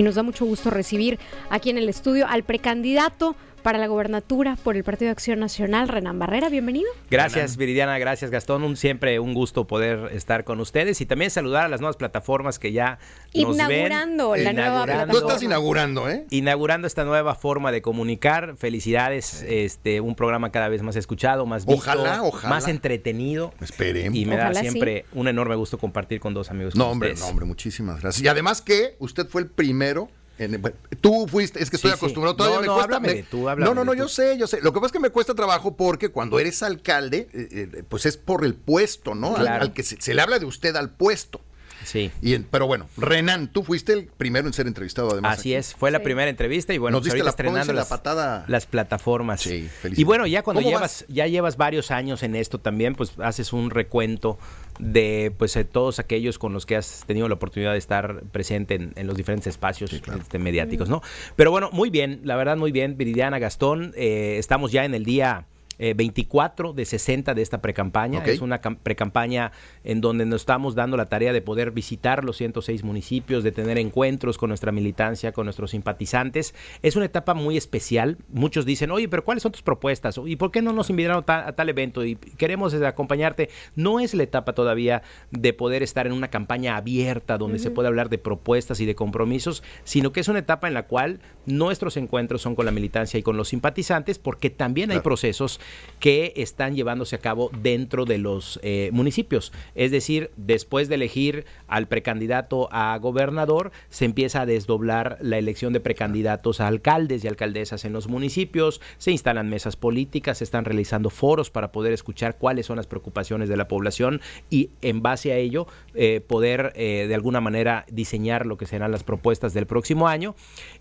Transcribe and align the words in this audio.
Y 0.00 0.04
nos 0.04 0.14
da 0.14 0.22
mucho 0.22 0.44
gusto 0.44 0.70
recibir 0.70 1.18
aquí 1.50 1.70
en 1.70 1.76
el 1.76 1.88
estudio 1.88 2.28
al 2.28 2.44
precandidato 2.44 3.34
para 3.62 3.78
la 3.78 3.86
gobernatura 3.86 4.56
por 4.62 4.76
el 4.76 4.84
Partido 4.84 5.08
de 5.08 5.12
Acción 5.12 5.38
Nacional, 5.40 5.88
Renan 5.88 6.18
Barrera. 6.18 6.48
Bienvenido. 6.48 6.88
Gracias, 7.10 7.56
Viridiana. 7.56 7.98
Gracias, 7.98 8.30
Gastón. 8.30 8.62
Un, 8.62 8.76
siempre 8.76 9.18
un 9.20 9.34
gusto 9.34 9.66
poder 9.66 10.10
estar 10.12 10.44
con 10.44 10.60
ustedes 10.60 11.00
y 11.00 11.06
también 11.06 11.30
saludar 11.30 11.64
a 11.64 11.68
las 11.68 11.80
nuevas 11.80 11.96
plataformas 11.96 12.58
que 12.58 12.72
ya 12.72 12.98
nos 13.34 13.54
inaugurando 13.56 14.30
ven. 14.30 14.44
la 14.44 14.52
nueva 14.52 14.84
plataforma. 14.84 15.12
Tú 15.12 15.18
estás 15.18 15.42
inaugurando, 15.42 16.08
¿eh? 16.08 16.26
Inaugurando 16.30 16.86
esta 16.86 17.04
nueva 17.04 17.34
forma 17.34 17.72
de 17.72 17.82
comunicar. 17.82 18.56
Felicidades. 18.56 19.44
Este, 19.48 20.00
un 20.00 20.14
programa 20.14 20.50
cada 20.50 20.68
vez 20.68 20.82
más 20.82 20.96
escuchado, 20.96 21.46
más 21.46 21.66
visto, 21.66 21.78
Ojalá, 21.80 22.22
ojalá. 22.22 22.48
más 22.48 22.68
entretenido. 22.68 23.52
Esperemos. 23.60 24.16
Y 24.18 24.24
me 24.26 24.36
da 24.36 24.54
siempre 24.54 25.04
un 25.12 25.28
enorme 25.28 25.54
gusto 25.56 25.78
compartir 25.78 26.20
con 26.20 26.34
dos 26.34 26.50
amigos. 26.50 26.74
No, 26.74 26.84
como 26.84 26.92
hombre, 26.92 27.08
ustedes. 27.10 27.20
no, 27.24 27.30
hombre, 27.30 27.46
muchísimas 27.46 28.00
gracias. 28.00 28.24
Y 28.24 28.28
además 28.28 28.62
que 28.62 28.96
usted 28.98 29.26
fue 29.28 29.42
el 29.42 29.48
primero. 29.48 30.08
En, 30.38 30.60
bueno, 30.62 30.76
tú 31.00 31.26
fuiste, 31.28 31.62
es 31.62 31.68
que 31.70 31.76
estoy 31.76 31.90
Sí, 31.90 31.96
sí. 31.96 32.04
acostumbrado, 32.04 32.36
todavía 32.36 32.56
No, 32.56 32.60
me 32.62 32.66
no, 32.68 32.74
cuesta. 32.74 32.84
háblame 32.96 33.08
me- 33.08 33.14
de 33.14 33.22
tú, 33.24 33.48
háblame 33.48 33.68
no, 33.68 33.74
no, 33.74 33.84
no, 33.84 33.94
yo 33.94 34.08
sé, 34.08 34.38
yo 34.38 34.46
sé. 34.46 34.60
Lo 34.62 34.72
que 34.72 34.76
pasa 34.80 34.86
es 34.86 34.92
que 34.92 35.00
me 35.00 35.10
cuesta 35.10 35.34
trabajo 35.34 35.76
porque 35.76 36.10
cuando 36.10 36.38
eres 36.38 36.62
alcalde, 36.62 37.28
eh, 37.32 37.48
eh, 37.74 37.82
pues 37.88 38.06
es 38.06 38.16
por 38.16 38.44
el 38.44 38.54
puesto, 38.54 39.14
¿no? 39.14 39.36
Al- 39.36 39.42
Claro. 39.42 39.62
Al, 39.64 39.72
que 39.72 39.82
se, 39.82 40.00
se 40.00 40.14
le 40.14 40.22
habla 40.22 40.38
de 40.38 40.46
usted 40.46 40.76
al 40.76 40.90
puesto. 40.90 41.40
Sí. 41.88 42.10
Y 42.22 42.34
en- 42.34 42.44
pero 42.44 42.66
bueno, 42.66 42.86
Renan, 42.96 43.48
tú 43.52 43.62
fuiste 43.64 43.92
el 43.94 44.06
primero 44.06 44.46
en 44.46 44.52
ser 44.52 44.66
entrevistado 44.66 45.10
además. 45.12 45.38
Así 45.38 45.52
aquí. 45.54 45.58
es, 45.58 45.74
fue 45.74 45.90
la 45.90 45.98
Sí. 45.98 46.04
primera 46.04 46.28
entrevista 46.30 46.74
y 46.74 46.78
bueno, 46.78 46.96
Nos 46.98 47.00
pues 47.02 47.14
diste 47.14 47.20
ahorita 47.20 47.24
la- 47.24 47.30
estrenando 47.30 47.58
¿cómo 47.60 47.64
dice 47.64 47.72
la 47.74 47.80
las, 47.80 47.88
patada? 47.88 48.44
las 48.48 48.66
plataformas. 48.66 49.40
Sí, 49.40 49.54
y 49.54 49.68
felicidades. 49.68 50.04
bueno, 50.06 50.26
ya 50.26 50.42
cuando 50.42 50.60
¿Cómo 50.60 50.70
llevas, 50.70 51.04
vas? 51.06 51.14
ya 51.14 51.26
llevas 51.26 51.56
varios 51.56 51.90
años 51.90 52.22
en 52.22 52.36
esto 52.36 52.58
también, 52.60 52.94
pues 52.94 53.12
haces 53.18 53.52
un 53.52 53.70
recuento 53.70 54.38
de 54.78 55.32
pues 55.36 55.54
de 55.54 55.64
todos 55.64 55.98
aquellos 55.98 56.38
con 56.38 56.52
los 56.52 56.64
que 56.66 56.76
has 56.76 57.02
tenido 57.06 57.26
la 57.28 57.34
oportunidad 57.34 57.72
de 57.72 57.78
estar 57.78 58.22
presente 58.30 58.74
en, 58.76 58.92
en 58.94 59.06
los 59.08 59.16
diferentes 59.16 59.46
espacios 59.48 59.92
este, 59.92 60.38
mediáticos, 60.38 60.88
¿no? 60.88 61.02
Pero 61.34 61.50
bueno, 61.50 61.70
muy 61.72 61.90
bien, 61.90 62.20
la 62.24 62.36
verdad 62.36 62.56
muy 62.56 62.70
bien, 62.70 62.96
Viridiana 62.96 63.38
Gastón, 63.40 63.92
eh, 63.96 64.36
estamos 64.38 64.70
ya 64.70 64.84
en 64.84 64.94
el 64.94 65.04
día 65.04 65.46
eh, 65.78 65.94
24 65.94 66.72
de 66.72 66.84
60 66.84 67.34
de 67.34 67.42
esta 67.42 67.60
precampaña. 67.62 68.20
Ok. 68.20 68.28
Es 68.28 68.40
una 68.40 68.60
cam- 68.60 68.78
precampaña 68.82 69.52
en 69.84 70.00
donde 70.00 70.26
nos 70.26 70.42
estamos 70.42 70.74
dando 70.74 70.96
la 70.96 71.06
tarea 71.06 71.32
de 71.32 71.40
poder 71.42 71.70
visitar 71.70 72.24
los 72.24 72.36
106 72.36 72.84
municipios, 72.84 73.44
de 73.44 73.52
tener 73.52 73.78
encuentros 73.78 74.38
con 74.38 74.48
nuestra 74.48 74.72
militancia, 74.72 75.32
con 75.32 75.46
nuestros 75.46 75.70
simpatizantes. 75.70 76.54
Es 76.82 76.96
una 76.96 77.04
etapa 77.06 77.34
muy 77.34 77.56
especial. 77.56 78.18
Muchos 78.28 78.64
dicen, 78.66 78.90
oye, 78.90 79.08
pero 79.08 79.24
¿cuáles 79.24 79.42
son 79.42 79.52
tus 79.52 79.62
propuestas? 79.62 80.18
¿Y 80.26 80.36
por 80.36 80.50
qué 80.50 80.62
no 80.62 80.72
nos 80.72 80.90
invitaron 80.90 81.18
a 81.18 81.22
ta- 81.22 81.48
a 81.48 81.52
tal 81.52 81.68
evento? 81.68 82.04
Y 82.04 82.16
queremos 82.16 82.74
eh, 82.74 82.86
acompañarte. 82.86 83.48
No 83.76 84.00
es 84.00 84.14
la 84.14 84.22
etapa 84.22 84.52
todavía 84.54 85.02
de 85.30 85.52
poder 85.52 85.82
estar 85.82 86.06
en 86.06 86.12
una 86.12 86.28
campaña 86.28 86.76
abierta 86.76 87.38
donde 87.38 87.58
se 87.58 87.70
puede 87.70 87.88
hablar 87.88 88.08
de 88.08 88.18
propuestas 88.18 88.80
y 88.80 88.86
de 88.86 88.94
compromisos, 88.94 89.62
sino 89.84 90.12
que 90.12 90.20
es 90.20 90.28
una 90.28 90.40
etapa 90.40 90.68
en 90.68 90.74
la 90.74 90.86
cual 90.86 91.20
nuestros 91.46 91.96
encuentros 91.96 92.42
son 92.42 92.54
con 92.54 92.66
la 92.66 92.72
militancia 92.72 93.18
y 93.18 93.22
con 93.22 93.36
los 93.36 93.48
simpatizantes, 93.48 94.18
porque 94.18 94.50
también 94.50 94.90
hay 94.90 95.00
procesos 95.00 95.60
que 96.00 96.32
están 96.36 96.74
llevándose 96.74 97.16
a 97.16 97.18
cabo 97.18 97.50
dentro 97.62 98.04
de 98.04 98.18
los 98.18 98.60
eh, 98.62 98.90
municipios. 98.92 99.52
Es 99.74 99.90
decir, 99.90 100.30
después 100.36 100.88
de 100.88 100.94
elegir 100.94 101.44
al 101.66 101.88
precandidato 101.88 102.68
a 102.72 102.96
gobernador, 102.98 103.72
se 103.90 104.04
empieza 104.04 104.42
a 104.42 104.46
desdoblar 104.46 105.18
la 105.20 105.38
elección 105.38 105.72
de 105.72 105.80
precandidatos 105.80 106.60
a 106.60 106.66
alcaldes 106.66 107.24
y 107.24 107.28
alcaldesas 107.28 107.84
en 107.84 107.92
los 107.92 108.08
municipios, 108.08 108.80
se 108.98 109.10
instalan 109.10 109.48
mesas 109.48 109.76
políticas, 109.76 110.38
se 110.38 110.44
están 110.44 110.64
realizando 110.64 111.10
foros 111.10 111.50
para 111.50 111.72
poder 111.72 111.92
escuchar 111.92 112.38
cuáles 112.38 112.66
son 112.66 112.76
las 112.76 112.86
preocupaciones 112.86 113.48
de 113.48 113.56
la 113.56 113.68
población 113.68 114.20
y 114.50 114.70
en 114.82 115.02
base 115.02 115.32
a 115.32 115.36
ello 115.36 115.66
eh, 115.94 116.20
poder 116.26 116.72
eh, 116.76 117.06
de 117.08 117.14
alguna 117.14 117.40
manera 117.40 117.84
diseñar 117.90 118.46
lo 118.46 118.56
que 118.56 118.66
serán 118.66 118.92
las 118.92 119.04
propuestas 119.04 119.54
del 119.54 119.66
próximo 119.66 120.08
año. 120.08 120.34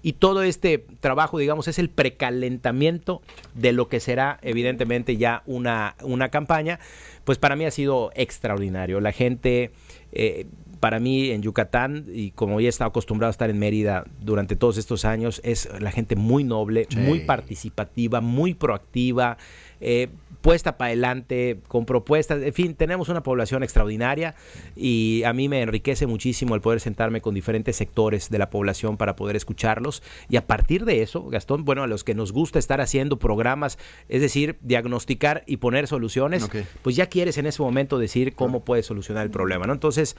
Y 0.04 0.14
todo 0.14 0.44
este 0.44 0.86
trabajo, 1.00 1.38
digamos, 1.38 1.68
es 1.68 1.80
el 1.80 1.90
precalentamiento 1.90 3.22
de 3.56 3.72
lo 3.72 3.88
que 3.88 4.00
será 4.00 4.40
evidentemente 4.42 4.77
ya 5.18 5.44
una, 5.46 5.96
una 6.04 6.30
campaña. 6.30 6.80
Pues 7.24 7.38
para 7.38 7.56
mí 7.56 7.66
ha 7.66 7.72
sido 7.72 8.12
extraordinario. 8.16 9.00
La 9.00 9.12
gente... 9.12 9.72
eh, 10.12 10.48
para 10.80 11.00
mí 11.00 11.32
en 11.32 11.42
Yucatán, 11.42 12.06
y 12.14 12.30
como 12.32 12.62
ya 12.62 12.68
he 12.68 12.70
estado 12.70 12.90
acostumbrado 12.90 13.30
a 13.30 13.32
estar 13.32 13.50
en 13.50 13.58
Mérida 13.58 14.06
durante 14.22 14.56
todos 14.56 14.78
estos 14.78 15.06
años, 15.06 15.42
es 15.44 15.68
la 15.82 15.90
gente 15.90 16.16
muy 16.16 16.44
noble, 16.44 16.86
Sí. 16.88 16.98
muy 16.98 17.22
participativa, 17.22 18.22
muy 18.22 18.54
proactiva, 18.54 19.40
eh, 19.80 20.10
puesta 20.42 20.78
para 20.78 20.88
adelante, 20.88 21.60
con 21.68 21.86
propuestas. 21.86 22.42
En 22.42 22.54
fin, 22.54 22.76
tenemos 22.76 23.10
una 23.10 23.22
población 23.22 23.64
extraordinaria 23.64 24.36
y 24.76 25.24
a 25.26 25.34
mí 25.34 25.50
me 25.50 25.62
enriquece 25.62 26.08
muchísimo 26.08 26.56
el 26.56 26.62
poder 26.62 26.80
sentarme 26.80 27.22
con 27.22 27.34
diferentes 27.36 27.76
sectores 27.76 28.30
de 28.30 28.38
la 28.38 28.50
población 28.50 28.98
para 28.98 29.16
poder 29.16 29.36
escucharlos. 29.36 30.04
Y 30.30 30.38
a 30.38 30.48
partir 30.48 30.86
de 30.86 31.02
eso, 31.02 31.28
Gastón, 31.28 31.66
bueno, 31.66 31.84
a 31.84 31.88
los 31.88 32.04
que 32.04 32.16
nos 32.16 32.32
gusta 32.32 32.60
estar 32.60 32.80
haciendo 32.82 33.18
programas, 33.20 33.78
es 34.08 34.22
decir, 34.22 34.58
diagnosticar 34.62 35.44
y 35.48 35.58
poner 35.58 35.88
soluciones, 35.88 36.48
pues 36.82 36.96
ya 36.96 37.08
quieres 37.08 37.38
en 37.38 37.46
ese 37.46 37.62
momento 37.62 37.98
decir 37.98 38.34
cómo 38.34 38.64
puedes 38.64 38.86
solucionar 38.86 39.26
el 39.26 39.32
problema, 39.32 39.66
¿no? 39.66 39.74
Entonces, 39.74 40.16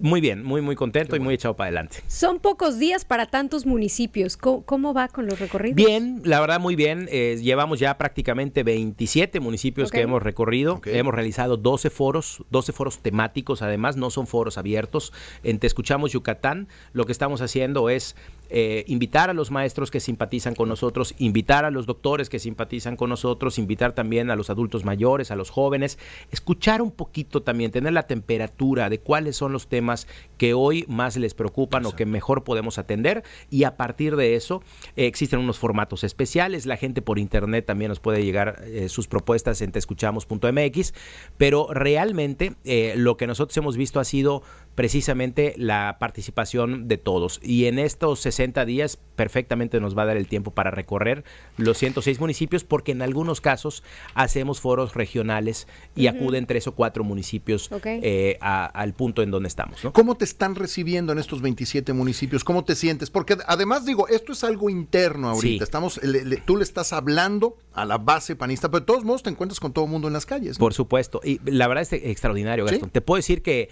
muy 0.00 0.20
bien, 0.20 0.42
muy, 0.44 0.60
muy 0.60 0.76
contento 0.76 1.16
y 1.16 1.20
muy 1.20 1.34
echado 1.34 1.56
para 1.56 1.68
adelante. 1.68 1.98
Son 2.08 2.40
pocos 2.40 2.78
días 2.78 3.04
para 3.04 3.26
tantos 3.26 3.64
municipios. 3.64 4.36
¿Cómo, 4.36 4.64
cómo 4.64 4.92
va 4.92 5.08
con 5.08 5.26
los 5.26 5.38
recorridos? 5.40 5.76
Bien, 5.76 6.20
la 6.24 6.40
verdad 6.40 6.60
muy 6.60 6.76
bien. 6.76 7.08
Eh, 7.10 7.38
llevamos 7.40 7.78
ya 7.78 7.96
prácticamente 7.96 8.62
27 8.92 9.40
municipios 9.40 9.90
que 9.90 10.02
hemos 10.02 10.22
recorrido. 10.22 10.80
Hemos 10.84 11.14
realizado 11.14 11.56
12 11.56 11.88
foros, 11.88 12.44
12 12.50 12.72
foros 12.72 12.98
temáticos, 12.98 13.62
además 13.62 13.96
no 13.96 14.10
son 14.10 14.26
foros 14.26 14.58
abiertos. 14.58 15.12
En 15.42 15.58
Te 15.58 15.66
Escuchamos 15.66 16.12
Yucatán, 16.12 16.68
lo 16.92 17.06
que 17.06 17.12
estamos 17.12 17.40
haciendo 17.40 17.88
es 17.88 18.16
eh, 18.54 18.84
invitar 18.86 19.30
a 19.30 19.32
los 19.32 19.50
maestros 19.50 19.90
que 19.90 19.98
simpatizan 19.98 20.54
con 20.54 20.68
nosotros, 20.68 21.14
invitar 21.16 21.64
a 21.64 21.70
los 21.70 21.86
doctores 21.86 22.28
que 22.28 22.38
simpatizan 22.38 22.96
con 22.96 23.08
nosotros, 23.08 23.58
invitar 23.58 23.94
también 23.94 24.30
a 24.30 24.36
los 24.36 24.50
adultos 24.50 24.84
mayores, 24.84 25.30
a 25.30 25.36
los 25.36 25.48
jóvenes, 25.48 25.98
escuchar 26.30 26.82
un 26.82 26.90
poquito 26.90 27.42
también, 27.42 27.70
tener 27.70 27.94
la 27.94 28.02
temperatura 28.02 28.90
de 28.90 29.00
cuáles 29.00 29.36
son 29.36 29.52
los 29.52 29.68
temas 29.68 30.06
que 30.36 30.52
hoy 30.52 30.84
más 30.86 31.16
les 31.16 31.32
preocupan 31.32 31.86
o 31.86 31.96
que 31.96 32.04
mejor 32.04 32.44
podemos 32.44 32.76
atender 32.76 33.24
y 33.48 33.64
a 33.64 33.78
partir 33.78 34.16
de 34.16 34.36
eso 34.36 34.62
eh, 34.96 35.06
existen 35.06 35.38
unos 35.38 35.58
formatos 35.58 36.04
especiales, 36.04 36.66
la 36.66 36.76
gente 36.76 37.00
por 37.00 37.18
internet 37.18 37.64
también 37.64 37.88
nos 37.88 38.00
puede 38.00 38.22
llegar 38.22 38.62
eh, 38.66 38.90
sus 38.90 39.08
propuestas 39.08 39.62
en 39.62 39.72
teescuchamos.mx, 39.72 40.92
pero 41.38 41.68
realmente 41.72 42.52
lo 42.96 43.16
que 43.16 43.26
nosotros 43.26 43.56
hemos 43.56 43.78
visto 43.78 43.98
ha 43.98 44.04
sido 44.04 44.42
precisamente 44.74 45.54
la 45.58 45.96
participación 46.00 46.88
de 46.88 46.96
todos 46.96 47.40
y 47.42 47.66
en 47.66 47.78
estos 47.78 48.20
60 48.20 48.64
días 48.64 48.98
perfectamente 49.16 49.78
nos 49.80 49.96
va 49.96 50.02
a 50.02 50.06
dar 50.06 50.16
el 50.16 50.26
tiempo 50.26 50.50
para 50.52 50.70
recorrer 50.70 51.24
los 51.58 51.76
106 51.78 52.18
municipios 52.20 52.64
porque 52.64 52.92
en 52.92 53.02
algunos 53.02 53.40
casos 53.40 53.82
hacemos 54.14 54.60
foros 54.60 54.94
regionales 54.94 55.68
y 55.94 56.06
acuden 56.06 56.46
tres 56.46 56.66
o 56.66 56.72
cuatro 56.72 57.04
municipios 57.04 57.68
eh, 58.02 58.38
a- 58.40 58.64
al 58.66 58.94
punto 58.94 59.22
en 59.22 59.30
donde 59.30 59.48
estamos. 59.48 59.84
¿no? 59.84 59.92
¿Cómo 59.92 60.16
te 60.16 60.24
están 60.24 60.54
recibiendo 60.54 61.12
en 61.12 61.18
estos 61.18 61.42
27 61.42 61.92
municipios? 61.92 62.42
¿Cómo 62.42 62.64
te 62.64 62.74
sientes? 62.74 63.10
Porque 63.10 63.36
además 63.46 63.84
digo, 63.84 64.08
esto 64.08 64.32
es 64.32 64.42
algo 64.42 64.70
interno 64.70 65.28
ahorita. 65.28 65.58
Sí. 65.58 65.62
Estamos, 65.62 66.02
le- 66.02 66.24
le- 66.24 66.38
tú 66.38 66.56
le 66.56 66.64
estás 66.64 66.92
hablando 66.92 67.56
a 67.74 67.84
la 67.84 67.98
base 67.98 68.36
panista, 68.36 68.70
pero 68.70 68.80
de 68.80 68.86
todos 68.86 69.04
modos 69.04 69.22
te 69.22 69.30
encuentras 69.30 69.60
con 69.60 69.72
todo 69.72 69.84
el 69.84 69.90
mundo 69.90 70.08
en 70.08 70.14
las 70.14 70.24
calles. 70.26 70.58
¿no? 70.58 70.60
Por 70.64 70.72
supuesto. 70.74 71.20
Y 71.22 71.40
la 71.44 71.68
verdad 71.68 71.82
es 71.82 71.92
extraordinario, 71.92 72.66
¿Sí? 72.66 72.72
Gastón. 72.74 72.90
Te 72.90 73.00
puedo 73.02 73.16
decir 73.16 73.42
que 73.42 73.68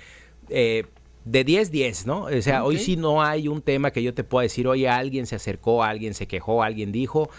eh, 0.50 0.84
de 1.24 1.44
10, 1.44 1.70
10, 1.70 2.06
¿no? 2.06 2.24
O 2.24 2.42
sea, 2.42 2.64
hoy 2.64 2.78
sí 2.78 2.96
no 2.96 3.22
hay 3.22 3.48
un 3.48 3.62
tema 3.62 3.90
que 3.90 4.02
yo 4.02 4.14
te 4.14 4.24
pueda 4.24 4.42
decir, 4.42 4.66
oye, 4.66 4.88
alguien 4.88 5.26
se 5.26 5.36
acercó, 5.36 5.84
alguien 5.84 6.14
se 6.14 6.26
quejó, 6.26 6.62
alguien 6.62 6.92
dijo. 6.92 7.30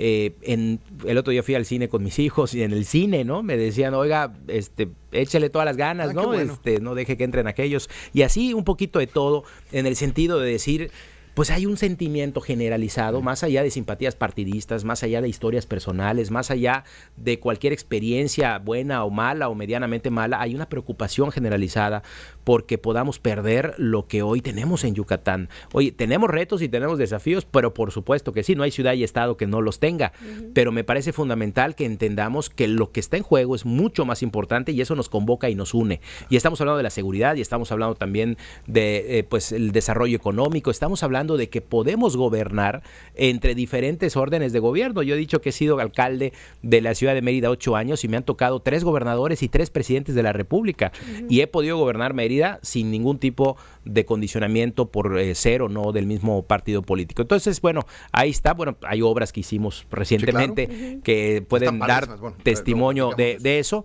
Eh, 0.00 0.34
en, 0.42 0.78
el 1.06 1.18
otro 1.18 1.32
día 1.32 1.42
fui 1.42 1.56
al 1.56 1.66
cine 1.66 1.88
con 1.88 2.04
mis 2.04 2.20
hijos 2.20 2.54
y 2.54 2.62
en 2.62 2.72
el 2.72 2.84
cine, 2.84 3.24
¿no? 3.24 3.42
Me 3.42 3.56
decían, 3.56 3.94
oiga, 3.94 4.32
este, 4.46 4.88
échale 5.10 5.50
todas 5.50 5.66
las 5.66 5.76
ganas, 5.76 6.10
Ah, 6.10 6.12
¿no? 6.12 6.26
bueno. 6.26 6.52
Este, 6.52 6.80
no 6.80 6.94
deje 6.94 7.16
que 7.16 7.24
entren 7.24 7.48
aquellos. 7.48 7.90
Y 8.12 8.22
así 8.22 8.54
un 8.54 8.64
poquito 8.64 9.00
de 9.00 9.08
todo, 9.08 9.44
en 9.72 9.86
el 9.86 9.96
sentido 9.96 10.38
de 10.38 10.52
decir, 10.52 10.90
pues 11.38 11.52
hay 11.52 11.66
un 11.66 11.76
sentimiento 11.76 12.40
generalizado, 12.40 13.22
más 13.22 13.44
allá 13.44 13.62
de 13.62 13.70
simpatías 13.70 14.16
partidistas, 14.16 14.82
más 14.82 15.04
allá 15.04 15.22
de 15.22 15.28
historias 15.28 15.66
personales, 15.66 16.32
más 16.32 16.50
allá 16.50 16.82
de 17.16 17.38
cualquier 17.38 17.72
experiencia 17.72 18.58
buena 18.58 19.04
o 19.04 19.10
mala 19.10 19.48
o 19.48 19.54
medianamente 19.54 20.10
mala, 20.10 20.40
hay 20.40 20.56
una 20.56 20.68
preocupación 20.68 21.30
generalizada 21.30 22.02
porque 22.42 22.76
podamos 22.76 23.20
perder 23.20 23.74
lo 23.76 24.08
que 24.08 24.22
hoy 24.22 24.40
tenemos 24.40 24.82
en 24.82 24.96
Yucatán. 24.96 25.48
Oye, 25.72 25.92
tenemos 25.92 26.28
retos 26.28 26.60
y 26.60 26.68
tenemos 26.68 26.98
desafíos, 26.98 27.44
pero 27.44 27.72
por 27.72 27.92
supuesto 27.92 28.32
que 28.32 28.42
sí, 28.42 28.56
no 28.56 28.64
hay 28.64 28.72
ciudad 28.72 28.94
y 28.94 29.04
estado 29.04 29.36
que 29.36 29.46
no 29.46 29.60
los 29.60 29.78
tenga, 29.78 30.12
pero 30.54 30.72
me 30.72 30.82
parece 30.82 31.12
fundamental 31.12 31.76
que 31.76 31.84
entendamos 31.84 32.50
que 32.50 32.66
lo 32.66 32.90
que 32.90 32.98
está 32.98 33.16
en 33.16 33.22
juego 33.22 33.54
es 33.54 33.64
mucho 33.64 34.04
más 34.04 34.24
importante 34.24 34.72
y 34.72 34.80
eso 34.80 34.96
nos 34.96 35.08
convoca 35.08 35.48
y 35.48 35.54
nos 35.54 35.72
une. 35.72 36.00
Y 36.30 36.36
estamos 36.36 36.60
hablando 36.60 36.78
de 36.78 36.82
la 36.82 36.90
seguridad 36.90 37.36
y 37.36 37.42
estamos 37.42 37.70
hablando 37.70 37.94
también 37.94 38.38
de 38.66 39.18
eh, 39.18 39.22
pues 39.22 39.52
el 39.52 39.70
desarrollo 39.70 40.16
económico, 40.16 40.72
estamos 40.72 41.04
hablando 41.04 41.27
hablando 41.28 41.36
de 41.36 41.48
que 41.50 41.60
podemos 41.60 42.16
gobernar 42.16 42.82
entre 43.14 43.54
diferentes 43.54 44.16
órdenes 44.16 44.52
de 44.52 44.60
gobierno. 44.60 45.02
Yo 45.02 45.14
he 45.14 45.18
dicho 45.18 45.40
que 45.40 45.50
he 45.50 45.52
sido 45.52 45.78
alcalde 45.78 46.32
de 46.62 46.80
la 46.80 46.94
ciudad 46.94 47.14
de 47.14 47.22
Mérida 47.22 47.50
ocho 47.50 47.76
años 47.76 48.04
y 48.04 48.08
me 48.08 48.16
han 48.16 48.22
tocado 48.24 48.60
tres 48.60 48.84
gobernadores 48.84 49.42
y 49.42 49.48
tres 49.48 49.70
presidentes 49.70 50.14
de 50.14 50.22
la 50.22 50.32
República. 50.32 50.92
Y 51.28 51.40
he 51.40 51.46
podido 51.46 51.76
gobernar 51.76 52.14
Mérida 52.14 52.58
sin 52.62 52.90
ningún 52.90 53.18
tipo 53.18 53.56
de 53.84 54.04
condicionamiento 54.04 54.86
por 54.86 55.18
eh, 55.18 55.34
ser 55.34 55.62
o 55.62 55.68
no 55.68 55.92
del 55.92 56.06
mismo 56.06 56.42
partido 56.42 56.82
político. 56.82 57.22
Entonces, 57.22 57.60
bueno, 57.60 57.82
ahí 58.12 58.30
está. 58.30 58.54
Bueno, 58.54 58.76
hay 58.82 59.02
obras 59.02 59.32
que 59.32 59.40
hicimos 59.40 59.86
recientemente 59.90 61.00
que 61.02 61.44
pueden 61.46 61.78
dar 61.78 62.08
testimonio 62.42 63.10
de, 63.16 63.38
de 63.38 63.58
eso. 63.58 63.84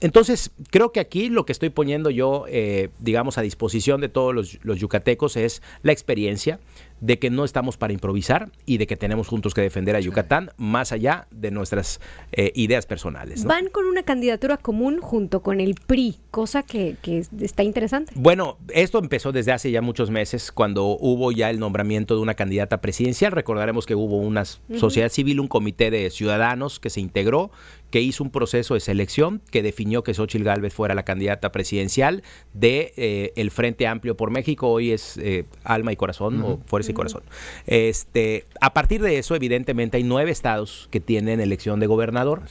Entonces, 0.00 0.52
creo 0.70 0.92
que 0.92 1.00
aquí 1.00 1.28
lo 1.28 1.44
que 1.44 1.52
estoy 1.52 1.70
poniendo 1.70 2.10
yo, 2.10 2.44
eh, 2.48 2.90
digamos, 3.00 3.36
a 3.36 3.42
disposición 3.42 4.00
de 4.00 4.08
todos 4.08 4.34
los, 4.34 4.58
los, 4.62 4.78
yucatecos 4.78 5.36
es 5.36 5.60
la 5.82 5.92
experiencia, 5.92 6.60
de 7.00 7.18
que 7.18 7.30
no 7.30 7.44
estamos 7.44 7.76
para 7.76 7.92
improvisar 7.92 8.50
y 8.66 8.78
de 8.78 8.86
que 8.86 8.96
tenemos 8.96 9.28
juntos 9.28 9.54
que 9.54 9.60
defender 9.60 9.96
a 9.96 10.00
Yucatán 10.00 10.50
más 10.56 10.92
allá 10.92 11.26
de 11.30 11.50
nuestras 11.50 12.00
eh, 12.32 12.52
ideas 12.54 12.86
personales. 12.86 13.44
¿no? 13.44 13.48
Van 13.48 13.68
con 13.68 13.86
una 13.86 14.02
candidatura 14.02 14.56
común 14.56 14.98
junto 15.00 15.42
con 15.42 15.60
el 15.60 15.74
PRI, 15.74 16.16
cosa 16.30 16.62
que, 16.62 16.96
que, 17.02 17.24
está 17.40 17.62
interesante. 17.62 18.12
Bueno, 18.16 18.58
esto 18.72 18.98
empezó 18.98 19.32
desde 19.32 19.52
hace 19.52 19.70
ya 19.70 19.82
muchos 19.82 20.10
meses, 20.10 20.52
cuando 20.52 20.86
hubo 20.86 21.32
ya 21.32 21.50
el 21.50 21.58
nombramiento 21.58 22.14
de 22.14 22.20
una 22.20 22.34
candidata 22.34 22.80
presidencial. 22.80 23.32
Recordaremos 23.32 23.86
que 23.86 23.94
hubo 23.94 24.18
una 24.18 24.42
uh 24.42 24.44
-huh. 24.44 24.78
sociedad 24.78 25.08
civil, 25.08 25.40
un 25.40 25.48
comité 25.48 25.90
de 25.90 26.10
ciudadanos 26.10 26.80
que 26.80 26.90
se 26.90 27.00
integró, 27.00 27.50
que 27.90 28.00
hizo 28.02 28.22
un 28.22 28.30
proceso 28.30 28.74
de 28.74 28.80
selección 28.80 29.40
que 29.50 29.62
definió 29.62 30.02
que 30.02 30.14
Xochitl 30.14 30.44
Gálvez 30.44 30.74
fuera 30.74 30.94
la 30.94 31.04
candidata 31.04 31.52
presidencial 31.52 32.22
de 32.52 32.92
eh, 32.96 33.32
el 33.36 33.50
Frente 33.50 33.86
Amplio 33.86 34.16
por 34.16 34.30
México. 34.30 34.68
Hoy 34.68 34.92
es 34.92 35.16
eh, 35.18 35.46
Alma 35.64 35.92
y 35.92 35.96
Corazón 35.96 36.42
uh 36.42 36.46
-huh. 36.46 36.54
o 36.54 36.60
Fuerza 36.66 36.87
y 36.88 36.94
Corazón. 36.94 37.22
Este, 37.66 38.46
a 38.60 38.72
partir 38.74 39.02
de 39.02 39.18
eso, 39.18 39.34
evidentemente, 39.34 39.96
hay 39.96 40.04
nueve 40.04 40.30
estados 40.30 40.88
que 40.90 41.00
tienen 41.00 41.40
elección 41.40 41.80
de 41.80 41.86
gobernador 41.86 42.42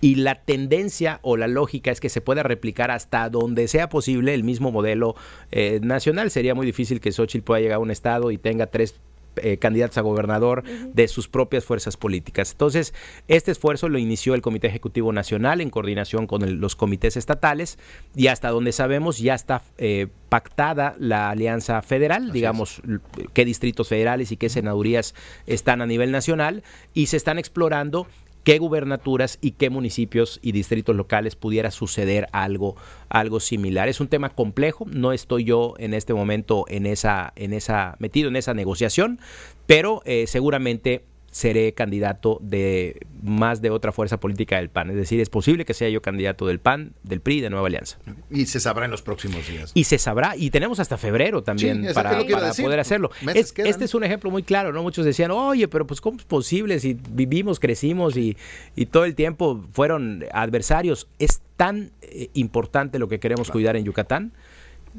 y 0.00 0.16
la 0.16 0.36
tendencia 0.36 1.20
o 1.22 1.36
la 1.36 1.46
lógica 1.46 1.90
es 1.90 2.00
que 2.00 2.08
se 2.08 2.20
pueda 2.20 2.42
replicar 2.42 2.90
hasta 2.90 3.28
donde 3.28 3.68
sea 3.68 3.88
posible 3.88 4.34
el 4.34 4.44
mismo 4.44 4.70
modelo 4.70 5.14
eh, 5.52 5.80
nacional. 5.82 6.30
Sería 6.30 6.54
muy 6.54 6.66
difícil 6.66 7.00
que 7.00 7.12
Xochitl 7.12 7.44
pueda 7.44 7.60
llegar 7.60 7.76
a 7.76 7.80
un 7.80 7.90
estado 7.90 8.30
y 8.30 8.38
tenga 8.38 8.66
tres 8.66 8.94
eh, 9.36 9.58
candidatos 9.58 9.98
a 9.98 10.00
gobernador 10.02 10.64
uh 10.64 10.68
-huh. 10.68 10.92
de 10.92 11.08
sus 11.08 11.28
propias 11.28 11.64
fuerzas 11.64 11.96
políticas. 11.96 12.52
Entonces, 12.52 12.94
este 13.28 13.50
esfuerzo 13.50 13.88
lo 13.88 13.98
inició 13.98 14.34
el 14.34 14.42
Comité 14.42 14.66
Ejecutivo 14.66 15.12
Nacional 15.12 15.60
en 15.60 15.70
coordinación 15.70 16.26
con 16.26 16.42
el, 16.42 16.54
los 16.54 16.76
comités 16.76 17.16
estatales 17.16 17.78
y 18.14 18.26
hasta 18.28 18.50
donde 18.50 18.72
sabemos 18.72 19.18
ya 19.18 19.34
está 19.34 19.62
eh, 19.78 20.08
pactada 20.28 20.94
la 20.98 21.30
alianza 21.30 21.82
federal, 21.82 22.24
Así 22.24 22.32
digamos, 22.32 22.82
es. 22.88 23.26
qué 23.32 23.44
distritos 23.44 23.88
federales 23.88 24.32
y 24.32 24.36
qué 24.36 24.48
senadurías 24.48 25.14
están 25.46 25.82
a 25.82 25.86
nivel 25.86 26.10
nacional 26.10 26.62
y 26.94 27.06
se 27.06 27.16
están 27.16 27.38
explorando 27.38 28.06
qué 28.44 28.58
gubernaturas 28.58 29.38
y 29.40 29.52
qué 29.52 29.70
municipios 29.70 30.38
y 30.42 30.52
distritos 30.52 30.96
locales 30.96 31.36
pudiera 31.36 31.70
suceder 31.70 32.28
algo, 32.32 32.76
algo 33.08 33.40
similar. 33.40 33.88
Es 33.88 34.00
un 34.00 34.08
tema 34.08 34.30
complejo, 34.30 34.86
no 34.90 35.12
estoy 35.12 35.44
yo 35.44 35.74
en 35.78 35.94
este 35.94 36.14
momento 36.14 36.64
en 36.68 36.86
esa, 36.86 37.32
en 37.36 37.52
esa, 37.52 37.96
metido 37.98 38.28
en 38.28 38.36
esa 38.36 38.54
negociación, 38.54 39.20
pero 39.66 40.02
eh, 40.04 40.26
seguramente 40.26 41.04
seré 41.30 41.72
candidato 41.74 42.38
de 42.42 43.06
más 43.22 43.62
de 43.62 43.70
otra 43.70 43.92
fuerza 43.92 44.18
política 44.18 44.56
del 44.56 44.68
PAN. 44.68 44.90
Es 44.90 44.96
decir, 44.96 45.20
es 45.20 45.30
posible 45.30 45.64
que 45.64 45.74
sea 45.74 45.88
yo 45.88 46.02
candidato 46.02 46.46
del 46.46 46.58
PAN, 46.58 46.92
del 47.04 47.20
PRI, 47.20 47.40
de 47.40 47.50
Nueva 47.50 47.68
Alianza. 47.68 47.98
Y 48.30 48.46
se 48.46 48.58
sabrá 48.58 48.84
en 48.84 48.90
los 48.90 49.02
próximos 49.02 49.46
días. 49.46 49.70
Y 49.74 49.84
se 49.84 49.98
sabrá, 49.98 50.36
y 50.36 50.50
tenemos 50.50 50.80
hasta 50.80 50.96
febrero 50.98 51.42
también 51.42 51.86
sí, 51.86 51.94
para, 51.94 52.10
para 52.10 52.52
poder 52.52 52.80
hacerlo. 52.80 53.10
Es, 53.34 53.54
este 53.56 53.84
es 53.84 53.94
un 53.94 54.02
ejemplo 54.02 54.30
muy 54.30 54.42
claro, 54.42 54.72
¿no? 54.72 54.82
Muchos 54.82 55.04
decían, 55.04 55.30
oye, 55.30 55.68
pero 55.68 55.86
pues 55.86 56.00
¿cómo 56.00 56.18
es 56.18 56.24
posible 56.24 56.80
si 56.80 56.98
vivimos, 57.10 57.60
crecimos 57.60 58.16
y, 58.16 58.36
y 58.74 58.86
todo 58.86 59.04
el 59.04 59.14
tiempo 59.14 59.64
fueron 59.72 60.24
adversarios? 60.32 61.08
Es 61.20 61.42
tan 61.56 61.92
eh, 62.02 62.30
importante 62.34 62.98
lo 62.98 63.08
que 63.08 63.20
queremos 63.20 63.46
claro. 63.48 63.52
cuidar 63.52 63.76
en 63.76 63.84
Yucatán 63.84 64.32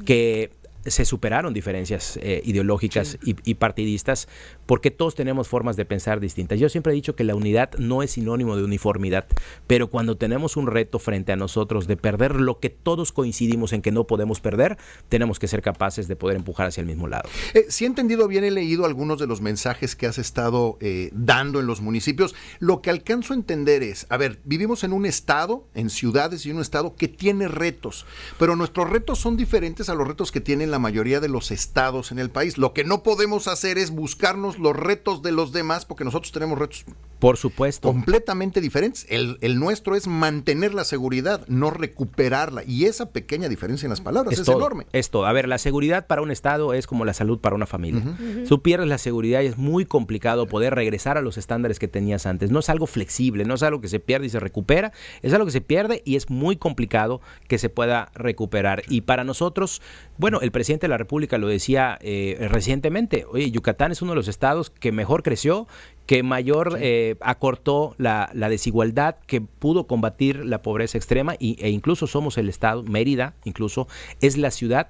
que 0.06 0.50
se 0.84 1.04
superaron 1.04 1.54
diferencias 1.54 2.18
eh, 2.22 2.42
ideológicas 2.44 3.18
sí. 3.22 3.36
y, 3.44 3.50
y, 3.50 3.54
partidistas 3.54 4.28
porque 4.66 4.90
todos 4.90 5.14
tenemos 5.14 5.48
formas 5.48 5.76
de 5.76 5.84
pensar 5.84 6.20
distintas. 6.20 6.58
Yo 6.58 6.68
siempre 6.68 6.92
he 6.92 6.96
dicho 6.96 7.14
que 7.14 7.24
la 7.24 7.34
unidad 7.34 7.70
no 7.78 8.02
es 8.02 8.12
sinónimo 8.12 8.56
de 8.56 8.64
uniformidad, 8.64 9.26
pero 9.66 9.88
cuando 9.88 10.16
tenemos 10.16 10.56
un 10.56 10.66
reto 10.66 10.98
frente 10.98 11.32
a 11.32 11.36
nosotros 11.36 11.86
de 11.86 11.96
perder 11.96 12.36
lo 12.36 12.58
que 12.58 12.70
todos 12.70 13.12
coincidimos 13.12 13.72
en 13.72 13.82
que 13.82 13.92
no 13.92 14.06
podemos 14.06 14.40
perder, 14.40 14.78
tenemos 15.08 15.38
que 15.38 15.48
ser 15.48 15.62
capaces 15.62 16.08
de 16.08 16.16
poder 16.16 16.36
empujar 16.36 16.66
hacia 16.66 16.80
el 16.80 16.86
mismo 16.86 17.06
lado. 17.06 17.28
Eh, 17.54 17.66
si 17.68 17.84
he 17.84 17.86
entendido 17.86 18.28
bien, 18.28 18.44
he 18.44 18.50
leído 18.50 18.84
algunos 18.84 19.18
de 19.18 19.26
los 19.26 19.40
mensajes 19.40 19.96
que 19.96 20.06
has 20.06 20.18
estado 20.18 20.78
eh, 20.80 21.10
dando 21.12 21.60
en 21.60 21.66
los 21.66 21.80
municipios. 21.80 22.34
Lo 22.58 22.82
que 22.82 22.90
alcanzo 22.90 23.32
a 23.32 23.36
entender 23.36 23.82
es, 23.82 24.06
a 24.08 24.16
ver, 24.16 24.40
vivimos 24.44 24.84
en 24.84 24.92
un 24.92 25.06
estado, 25.06 25.68
en 25.74 25.90
ciudades 25.90 26.44
y 26.46 26.50
un 26.50 26.60
estado 26.60 26.94
que 26.96 27.08
tiene 27.08 27.48
retos, 27.48 28.06
pero 28.38 28.56
nuestros 28.56 28.90
retos 28.90 29.18
son 29.18 29.36
diferentes 29.36 29.88
a 29.88 29.94
los 29.94 30.06
retos 30.06 30.32
que 30.32 30.40
tienen 30.40 30.71
la 30.72 30.80
mayoría 30.80 31.20
de 31.20 31.28
los 31.28 31.52
estados 31.52 32.10
en 32.10 32.18
el 32.18 32.30
país. 32.30 32.58
Lo 32.58 32.72
que 32.72 32.82
no 32.82 33.04
podemos 33.04 33.46
hacer 33.46 33.78
es 33.78 33.92
buscarnos 33.92 34.58
los 34.58 34.74
retos 34.74 35.22
de 35.22 35.30
los 35.30 35.52
demás 35.52 35.84
porque 35.84 36.04
nosotros 36.04 36.32
tenemos 36.32 36.58
retos 36.58 36.84
por 37.22 37.36
supuesto 37.36 37.86
completamente 37.86 38.60
diferentes. 38.60 39.06
El, 39.08 39.38
el 39.42 39.56
nuestro 39.56 39.94
es 39.94 40.08
mantener 40.08 40.74
la 40.74 40.82
seguridad, 40.82 41.46
no 41.46 41.70
recuperarla 41.70 42.64
y 42.66 42.86
esa 42.86 43.12
pequeña 43.12 43.48
diferencia 43.48 43.86
en 43.86 43.90
las 43.90 44.00
palabras 44.00 44.34
es, 44.34 44.40
es 44.40 44.46
todo, 44.46 44.56
enorme. 44.56 44.88
Es 44.92 45.10
todo. 45.10 45.26
A 45.26 45.32
ver, 45.32 45.46
la 45.46 45.58
seguridad 45.58 46.08
para 46.08 46.20
un 46.20 46.32
estado 46.32 46.74
es 46.74 46.88
como 46.88 47.04
la 47.04 47.14
salud 47.14 47.38
para 47.38 47.54
una 47.54 47.66
familia. 47.66 48.02
Uh 48.04 48.10
-huh. 48.10 48.48
Tú 48.48 48.60
pierdes 48.60 48.88
la 48.88 48.98
seguridad 48.98 49.40
y 49.42 49.46
es 49.46 49.56
muy 49.56 49.84
complicado 49.84 50.48
poder 50.48 50.74
regresar 50.74 51.16
a 51.16 51.22
los 51.22 51.38
estándares 51.38 51.78
que 51.78 51.86
tenías 51.86 52.26
antes. 52.26 52.50
No 52.50 52.58
es 52.58 52.68
algo 52.68 52.88
flexible, 52.88 53.44
no 53.44 53.54
es 53.54 53.62
algo 53.62 53.80
que 53.80 53.86
se 53.86 54.00
pierde 54.00 54.26
y 54.26 54.30
se 54.30 54.40
recupera, 54.40 54.92
es 55.22 55.32
algo 55.32 55.46
que 55.46 55.52
se 55.52 55.60
pierde 55.60 56.02
y 56.04 56.16
es 56.16 56.28
muy 56.28 56.56
complicado 56.56 57.20
que 57.46 57.58
se 57.58 57.68
pueda 57.68 58.10
recuperar. 58.16 58.82
Y 58.88 59.02
para 59.02 59.22
nosotros, 59.22 59.80
bueno, 60.18 60.40
el 60.40 60.50
presidente 60.50 60.86
de 60.86 60.88
la 60.88 60.98
República 60.98 61.38
lo 61.38 61.46
decía 61.46 61.98
eh, 62.00 62.48
recientemente, 62.50 63.26
oye, 63.30 63.48
Yucatán 63.52 63.92
es 63.92 64.02
uno 64.02 64.10
de 64.10 64.16
los 64.16 64.26
estados 64.26 64.70
que 64.70 64.90
mejor 64.90 65.22
creció, 65.22 65.68
que 66.06 66.22
mayor 66.22 66.72
sí. 66.72 66.78
eh, 66.82 67.16
acortó 67.20 67.94
la, 67.98 68.30
la, 68.34 68.48
desigualdad, 68.48 69.16
que 69.26 69.40
pudo 69.40 69.86
combatir 69.86 70.44
la 70.44 70.62
pobreza 70.62 70.98
extrema 70.98 71.36
y, 71.38 71.56
e 71.64 71.70
incluso 71.70 72.06
somos 72.06 72.38
el 72.38 72.48
estado, 72.48 72.82
Mérida 72.82 73.34
incluso, 73.44 73.88
es 74.20 74.36
la 74.36 74.50
ciudad 74.50 74.88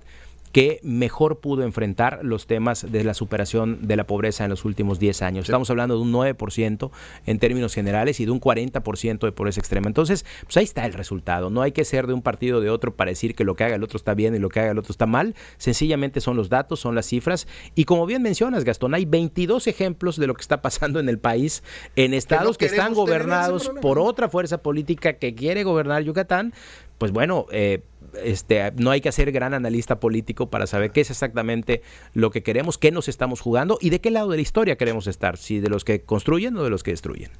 que 0.52 0.80
mejor 0.82 1.40
pudo 1.40 1.62
enfrentar 1.62 2.20
los 2.22 2.46
temas 2.46 2.92
de 2.92 3.04
la 3.04 3.14
superación 3.14 3.86
de 3.86 3.96
la 3.96 4.04
pobreza 4.04 4.44
en 4.44 4.50
los 4.50 4.64
últimos 4.64 4.98
10 4.98 5.22
años. 5.22 5.44
Estamos 5.46 5.70
hablando 5.70 5.96
de 5.96 6.02
un 6.02 6.12
9% 6.12 6.90
en 7.26 7.38
términos 7.38 7.74
generales 7.74 8.20
y 8.20 8.26
de 8.26 8.30
un 8.30 8.40
40% 8.40 9.20
de 9.20 9.32
pobreza 9.32 9.60
extrema. 9.60 9.86
Entonces, 9.88 10.26
pues 10.44 10.56
ahí 10.58 10.64
está 10.64 10.84
el 10.84 10.92
resultado. 10.92 11.48
No 11.48 11.62
hay 11.62 11.72
que 11.72 11.84
ser 11.84 12.06
de 12.06 12.12
un 12.12 12.22
partido 12.22 12.58
o 12.58 12.60
de 12.60 12.68
otro 12.68 12.94
para 12.94 13.10
decir 13.10 13.34
que 13.34 13.44
lo 13.44 13.56
que 13.56 13.64
haga 13.64 13.76
el 13.76 13.82
otro 13.82 13.96
está 13.96 14.14
bien 14.14 14.34
y 14.34 14.38
lo 14.38 14.50
que 14.50 14.60
haga 14.60 14.72
el 14.72 14.78
otro 14.78 14.92
está 14.92 15.06
mal. 15.06 15.34
Sencillamente 15.56 16.20
son 16.20 16.36
los 16.36 16.50
datos, 16.50 16.80
son 16.80 16.94
las 16.94 17.06
cifras. 17.06 17.48
Y 17.74 17.86
como 17.86 18.04
bien 18.04 18.22
mencionas, 18.22 18.64
Gastón, 18.64 18.94
hay 18.94 19.06
22 19.06 19.66
ejemplos 19.66 20.16
de 20.16 20.26
lo 20.26 20.34
que 20.34 20.42
está 20.42 20.60
pasando 20.60 21.00
en 21.00 21.08
el 21.08 21.18
país 21.18 21.62
en 21.96 22.12
estados 22.12 22.58
que, 22.58 22.66
no 22.66 22.70
que 22.70 22.76
están 22.76 22.94
gobernados 22.94 23.70
por 23.80 23.98
otra 23.98 24.28
fuerza 24.28 24.58
política 24.58 25.14
que 25.14 25.34
quiere 25.34 25.64
gobernar 25.64 26.02
Yucatán. 26.02 26.52
Pues 26.98 27.10
bueno, 27.10 27.46
eh, 27.50 27.82
este, 28.22 28.72
no 28.76 28.90
hay 28.90 29.00
que 29.00 29.12
ser 29.12 29.32
gran 29.32 29.54
analista 29.54 30.00
político 30.00 30.50
para 30.50 30.66
saber 30.66 30.90
qué 30.90 31.00
es 31.00 31.10
exactamente 31.10 31.82
lo 32.14 32.30
que 32.30 32.42
queremos, 32.42 32.78
qué 32.78 32.90
nos 32.90 33.08
estamos 33.08 33.40
jugando 33.40 33.78
y 33.80 33.90
de 33.90 34.00
qué 34.00 34.10
lado 34.10 34.30
de 34.30 34.36
la 34.36 34.42
historia 34.42 34.76
queremos 34.76 35.06
estar, 35.06 35.36
si 35.36 35.60
de 35.60 35.68
los 35.68 35.84
que 35.84 36.02
construyen 36.02 36.56
o 36.56 36.62
de 36.62 36.70
los 36.70 36.82
que 36.82 36.90
destruyen. 36.90 37.30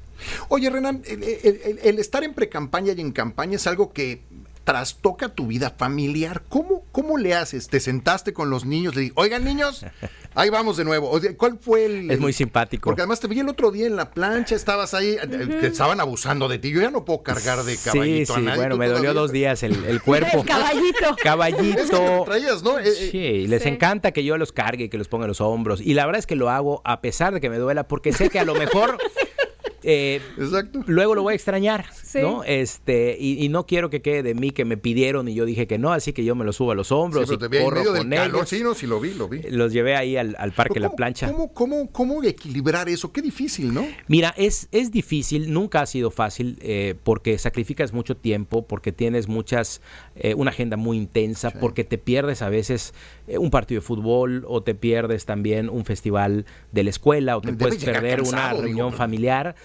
Oye, 0.49 0.69
Renan, 0.69 1.03
el, 1.05 1.99
estar 1.99 2.23
en 2.23 2.33
pre-campaña 2.33 2.93
y 2.93 3.01
en 3.01 3.11
campaña 3.11 3.55
es 3.55 3.67
algo 3.67 3.93
que 3.93 4.21
trastoca 4.63 5.29
tu 5.29 5.47
vida 5.47 5.71
familiar. 5.71 6.43
¿Cómo, 6.47 6.83
¿Cómo 6.91 7.17
le 7.17 7.33
haces? 7.35 7.67
¿Te 7.67 7.79
sentaste 7.79 8.33
con 8.33 8.49
los 8.49 8.65
niños? 8.65 8.95
Le 8.95 9.01
dije, 9.01 9.13
oigan 9.15 9.43
niños, 9.43 9.85
ahí 10.35 10.49
vamos 10.49 10.77
de 10.77 10.85
nuevo. 10.85 11.11
¿Cuál 11.37 11.57
fue 11.59 11.85
el...? 11.85 12.11
Es 12.11 12.19
muy 12.19 12.33
simpático. 12.33 12.89
Porque 12.89 13.01
además 13.01 13.19
te 13.19 13.27
vi 13.27 13.39
el 13.39 13.49
otro 13.49 13.71
día 13.71 13.87
en 13.87 13.95
la 13.95 14.11
plancha, 14.11 14.55
estabas 14.55 14.93
ahí, 14.93 15.13
uh 15.15 15.25
-huh. 15.25 15.59
te 15.61 15.67
estaban 15.67 15.99
abusando 15.99 16.47
de 16.47 16.59
ti. 16.59 16.71
Yo 16.71 16.81
ya 16.81 16.91
no 16.91 17.05
puedo 17.05 17.23
cargar 17.23 17.63
de 17.63 17.77
caballito 17.77 18.33
sí, 18.33 18.39
sí, 18.39 18.39
a 18.39 18.43
nadie. 18.43 18.57
bueno, 18.57 18.77
me 18.77 18.87
dolió 18.87 19.13
dos 19.13 19.31
días 19.31 19.63
el, 19.63 19.85
el 19.85 20.01
cuerpo. 20.03 20.39
el 20.39 20.45
caballito. 20.47 21.15
Caballito. 21.21 21.79
Es 21.79 21.89
que 21.89 22.21
traías, 22.25 22.63
¿no? 22.63 22.79
Eh, 22.79 22.83
eh, 22.87 23.09
sí, 23.11 23.47
les 23.47 23.63
sí. 23.63 23.69
encanta 23.69 24.11
que 24.11 24.23
yo 24.23 24.37
los 24.37 24.51
cargue, 24.51 24.89
que 24.89 24.97
los 24.97 25.07
ponga 25.07 25.25
en 25.25 25.29
los 25.29 25.41
hombros. 25.41 25.81
Y 25.81 25.93
la 25.93 26.05
verdad 26.05 26.19
es 26.19 26.27
que 26.27 26.35
lo 26.35 26.49
hago 26.49 26.81
a 26.85 27.01
pesar 27.01 27.33
de 27.33 27.41
que 27.41 27.49
me 27.49 27.57
duela, 27.57 27.87
porque 27.87 28.13
sé 28.13 28.29
que 28.29 28.39
a 28.39 28.45
lo 28.45 28.55
mejor... 28.55 28.97
Eh, 29.83 30.21
Exacto. 30.37 30.83
Luego 30.87 31.15
lo 31.15 31.23
voy 31.23 31.33
a 31.33 31.35
extrañar. 31.35 31.85
¿no? 32.15 32.43
Este, 32.43 33.17
y, 33.19 33.49
no 33.49 33.65
quiero 33.65 33.89
que 33.89 34.01
quede 34.01 34.23
de 34.23 34.33
mí 34.33 34.51
que 34.51 34.65
me 34.65 34.77
pidieron 34.77 35.27
y 35.27 35.33
yo 35.33 35.45
dije 35.45 35.67
que 35.67 35.77
no, 35.77 35.91
así 35.91 36.13
que 36.13 36.23
yo 36.23 36.35
me 36.35 36.45
lo 36.45 36.53
subo 36.53 36.71
a 36.71 36.75
los 36.75 36.91
hombros 36.91 37.29
y 37.31 37.37
corro 37.37 37.83
con 37.83 38.13
ellos. 38.13 38.49
Sí, 38.49 38.61
no, 38.63 38.73
sí, 38.73 38.87
lo 38.87 38.99
vi, 38.99 39.13
lo 39.13 39.27
vi. 39.27 39.41
Los 39.43 39.73
llevé 39.73 39.95
ahí 39.95 40.17
al, 40.17 40.53
parque 40.55 40.79
La 40.79 40.91
Plancha. 40.91 41.31
¿cómo, 41.31 41.53
cómo, 41.53 41.91
cómo 41.91 42.23
equilibrar 42.23 42.89
eso? 42.89 43.11
Qué 43.11 43.21
difícil, 43.21 43.73
¿no? 43.73 43.85
Mira, 44.07 44.33
es, 44.37 44.67
es 44.71 44.91
difícil, 44.91 45.51
nunca 45.53 45.81
ha 45.81 45.85
sido 45.85 46.11
fácil, 46.11 46.57
eh, 46.61 46.95
porque 47.03 47.37
sacrificas 47.37 47.93
mucho 47.93 48.15
tiempo, 48.15 48.65
porque 48.65 48.91
tienes 48.91 49.27
muchas, 49.27 49.81
eh, 50.15 50.33
una 50.35 50.51
agenda 50.51 50.77
muy 50.77 50.97
intensa, 50.97 51.51
porque 51.51 51.83
te 51.83 51.97
pierdes 51.97 52.41
a 52.41 52.49
veces 52.49 52.93
eh, 53.27 53.37
un 53.37 53.49
partido 53.49 53.81
de 53.81 53.87
fútbol 53.87 54.45
o 54.47 54.63
te 54.63 54.75
pierdes 54.75 55.25
también 55.25 55.69
un 55.69 55.85
festival 55.85 56.45
de 56.71 56.83
la 56.83 56.89
escuela 56.89 57.37
o 57.37 57.41
te 57.41 57.53
puedes 57.53 57.83
perder 57.83 58.21
una 58.21 58.53
reunión 58.53 58.93
familiar, 58.93 59.55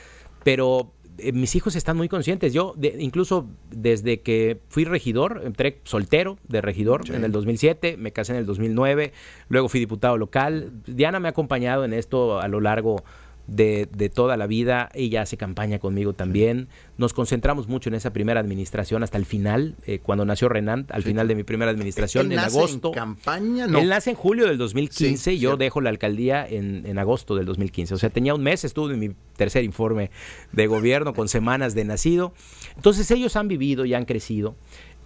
pero 0.44 0.92
eh, 1.18 1.32
mis 1.32 1.54
hijos 1.56 1.74
están 1.76 1.96
muy 1.96 2.08
conscientes. 2.08 2.52
Yo, 2.52 2.74
incluso 2.98 3.48
desde 3.70 4.20
que 4.20 4.60
fui 4.68 4.84
regidor, 4.84 5.42
entré 5.44 5.80
soltero 5.84 6.38
de 6.46 6.60
regidor 6.60 7.02
en 7.12 7.24
el 7.24 7.32
2007, 7.32 7.96
me 7.96 8.12
casé 8.12 8.32
en 8.32 8.38
el 8.38 8.46
2009, 8.46 9.12
luego 9.48 9.68
fui 9.68 9.80
diputado 9.80 10.16
local. 10.16 10.72
Diana 10.86 11.18
me 11.20 11.28
ha 11.28 11.30
acompañado 11.30 11.84
en 11.84 11.92
esto 11.92 12.40
a 12.40 12.48
lo 12.48 12.60
largo 12.60 12.96
de, 12.96 13.02
de, 13.48 14.10
toda 14.14 14.36
la 14.36 14.46
vida. 14.46 14.90
Ella 14.94 15.22
hace 15.22 15.36
campaña 15.36 15.78
conmigo 15.78 16.12
también. 16.12 16.68
Nos 16.96 17.12
concentramos 17.12 17.66
mucho 17.66 17.88
en 17.88 17.94
esa 17.94 18.12
primera 18.12 18.40
administración 18.40 19.02
hasta 19.02 19.18
el 19.18 19.24
final, 19.24 19.74
eh, 19.86 19.98
cuando 20.00 20.24
nació 20.24 20.48
Renan, 20.48 20.86
al 20.90 21.02
final 21.02 21.26
de 21.26 21.34
mi 21.34 21.42
primera 21.42 21.70
administración, 21.70 22.30
en 22.30 22.38
agosto. 22.38 22.88
En 22.88 22.94
campaña? 22.94 23.66
No. 23.66 23.80
Él 23.80 23.88
nace 23.88 24.10
en 24.10 24.16
julio 24.16 24.46
del 24.46 24.58
2015 24.58 25.32
y 25.32 25.38
yo 25.38 25.56
dejo 25.56 25.80
la 25.80 25.90
alcaldía 25.90 26.46
en, 26.46 26.84
en, 26.86 26.98
agosto 26.98 27.34
del 27.34 27.46
2015. 27.46 27.94
O 27.94 27.98
sea, 27.98 28.10
tenía 28.10 28.34
un 28.34 28.42
mes, 28.42 28.64
estuve 28.64 28.94
en 28.94 29.00
mi 29.00 29.10
tercer 29.36 29.64
informe 29.64 30.10
de 30.52 30.66
gobierno 30.66 31.14
con 31.14 31.28
semanas 31.28 31.74
de 31.74 31.84
nacido. 31.84 32.34
Entonces 32.76 33.10
ellos 33.10 33.36
han 33.36 33.48
vivido 33.48 33.84
y 33.84 33.94
han 33.94 34.04
crecido 34.04 34.56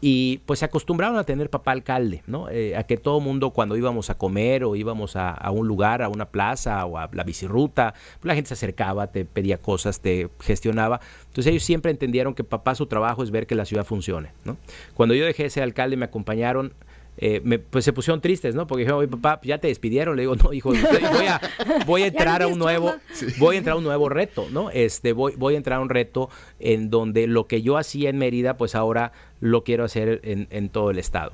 y 0.05 0.39
pues 0.47 0.59
se 0.59 0.65
acostumbraron 0.65 1.17
a 1.17 1.23
tener 1.23 1.49
papá 1.49 1.71
alcalde, 1.71 2.25
¿no? 2.27 2.51
Eh, 2.51 2.77
a 2.77 2.83
que 2.83 2.97
todo 2.97 3.21
mundo 3.21 3.51
cuando 3.51 3.77
íbamos 3.77 4.11
a 4.11 4.19
comer 4.19 4.65
o 4.65 4.75
íbamos 4.75 5.15
a, 5.15 5.49
un 5.53 5.69
lugar, 5.69 6.03
a 6.03 6.09
una 6.09 6.27
plaza 6.27 6.85
o 6.87 6.99
a 6.99 7.09
la 7.13 7.23
bicirruta, 7.23 7.95
pues 8.19 8.25
la 8.25 8.35
gente 8.35 8.49
se 8.49 8.55
acercaba, 8.55 9.07
te 9.07 9.25
pedía 9.25 9.59
cosas, 9.59 10.01
te 10.01 10.29
gestionaba. 10.41 11.01
Entonces 11.29 11.47
ellos 11.53 11.63
siempre 11.63 11.93
entendieron 11.93 12.35
que 12.35 12.43
papá 12.43 12.75
su 12.75 12.87
trabajo 12.87 13.23
es 13.23 13.31
ver 13.31 13.47
que 13.47 13.55
la 13.55 13.65
ciudad 13.65 13.85
funcione, 13.85 14.33
¿no? 14.45 14.57
Cuando 14.95 15.15
yo 15.15 15.25
dejé 15.25 15.45
ese 15.45 15.63
alcalde 15.63 15.97
me 15.97 16.07
acompañaron 16.07 16.75
eh, 17.19 17.61
pues 17.71 17.85
se 17.85 17.93
pusieron 17.93 18.21
tristes, 18.21 18.55
¿no? 18.55 18.67
Porque 18.67 18.81
dijeron, 18.81 19.01
oye, 19.01 19.09
papá, 19.09 19.41
ya 19.43 19.59
te 19.59 19.69
despidieron. 19.69 20.17
Le 20.17 20.23
digo, 20.23 20.35
no, 20.35 20.53
hijo, 20.53 20.71
voy 20.71 21.27
a, 21.27 21.41
voy 21.87 22.03
a 22.03 22.07
entrar 22.07 22.43
a 22.43 22.47
un 22.47 22.59
nuevo, 22.59 22.95
voy 23.39 23.57
a 23.57 23.59
entrar 23.59 23.75
a 23.75 23.79
un 23.79 23.85
nuevo 23.85 24.09
reto, 24.09 24.47
¿no? 24.51 24.71
Este, 24.71 25.13
voy, 25.13 25.35
voy 25.37 25.55
a 25.55 25.57
entrar 25.59 25.79
a 25.79 25.83
un 25.83 25.91
reto 25.91 26.31
en 26.59 26.91
donde 26.91 27.27
lo 27.27 27.47
que 27.47 27.63
yo 27.63 27.77
hacía 27.77 28.09
en 28.09 28.19
Mérida, 28.19 28.57
pues 28.57 28.75
ahora 28.75 29.13
lo 29.41 29.63
quiero 29.63 29.85
hacer 29.85 30.21
en, 30.25 30.69
todo 30.71 30.91
el 30.91 30.99
estado. 30.99 31.33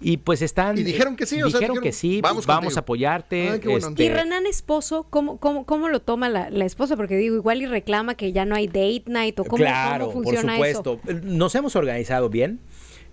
Y 0.00 0.18
pues 0.18 0.42
están. 0.42 0.78
Y 0.78 0.84
dijeron 0.84 1.16
que 1.16 1.26
sí, 1.26 1.42
o 1.42 1.46
dijeron, 1.46 1.80
que 1.80 1.92
sí, 1.92 2.20
vamos, 2.20 2.46
vamos 2.46 2.76
a 2.76 2.80
apoyarte. 2.80 3.56
Este 3.56 4.04
y 4.04 4.08
Renan 4.08 4.46
esposo, 4.46 5.06
¿cómo, 5.10 5.38
cómo, 5.38 5.66
cómo 5.66 5.88
lo 5.88 6.00
toma 6.00 6.28
la, 6.28 6.64
esposa? 6.64 6.96
Porque 6.96 7.16
digo, 7.16 7.34
igual 7.34 7.62
y 7.62 7.66
reclama 7.66 8.14
que 8.14 8.32
ya 8.32 8.44
no 8.44 8.54
hay 8.54 8.68
date 8.68 9.04
night 9.06 9.38
o 9.40 9.44
cómo, 9.44 9.56
claro, 9.56 10.10
funciona 10.12 10.56
por 10.56 10.66
supuesto. 10.72 11.00
Nos 11.24 11.54
hemos 11.56 11.74
organizado 11.74 12.30
bien. 12.30 12.60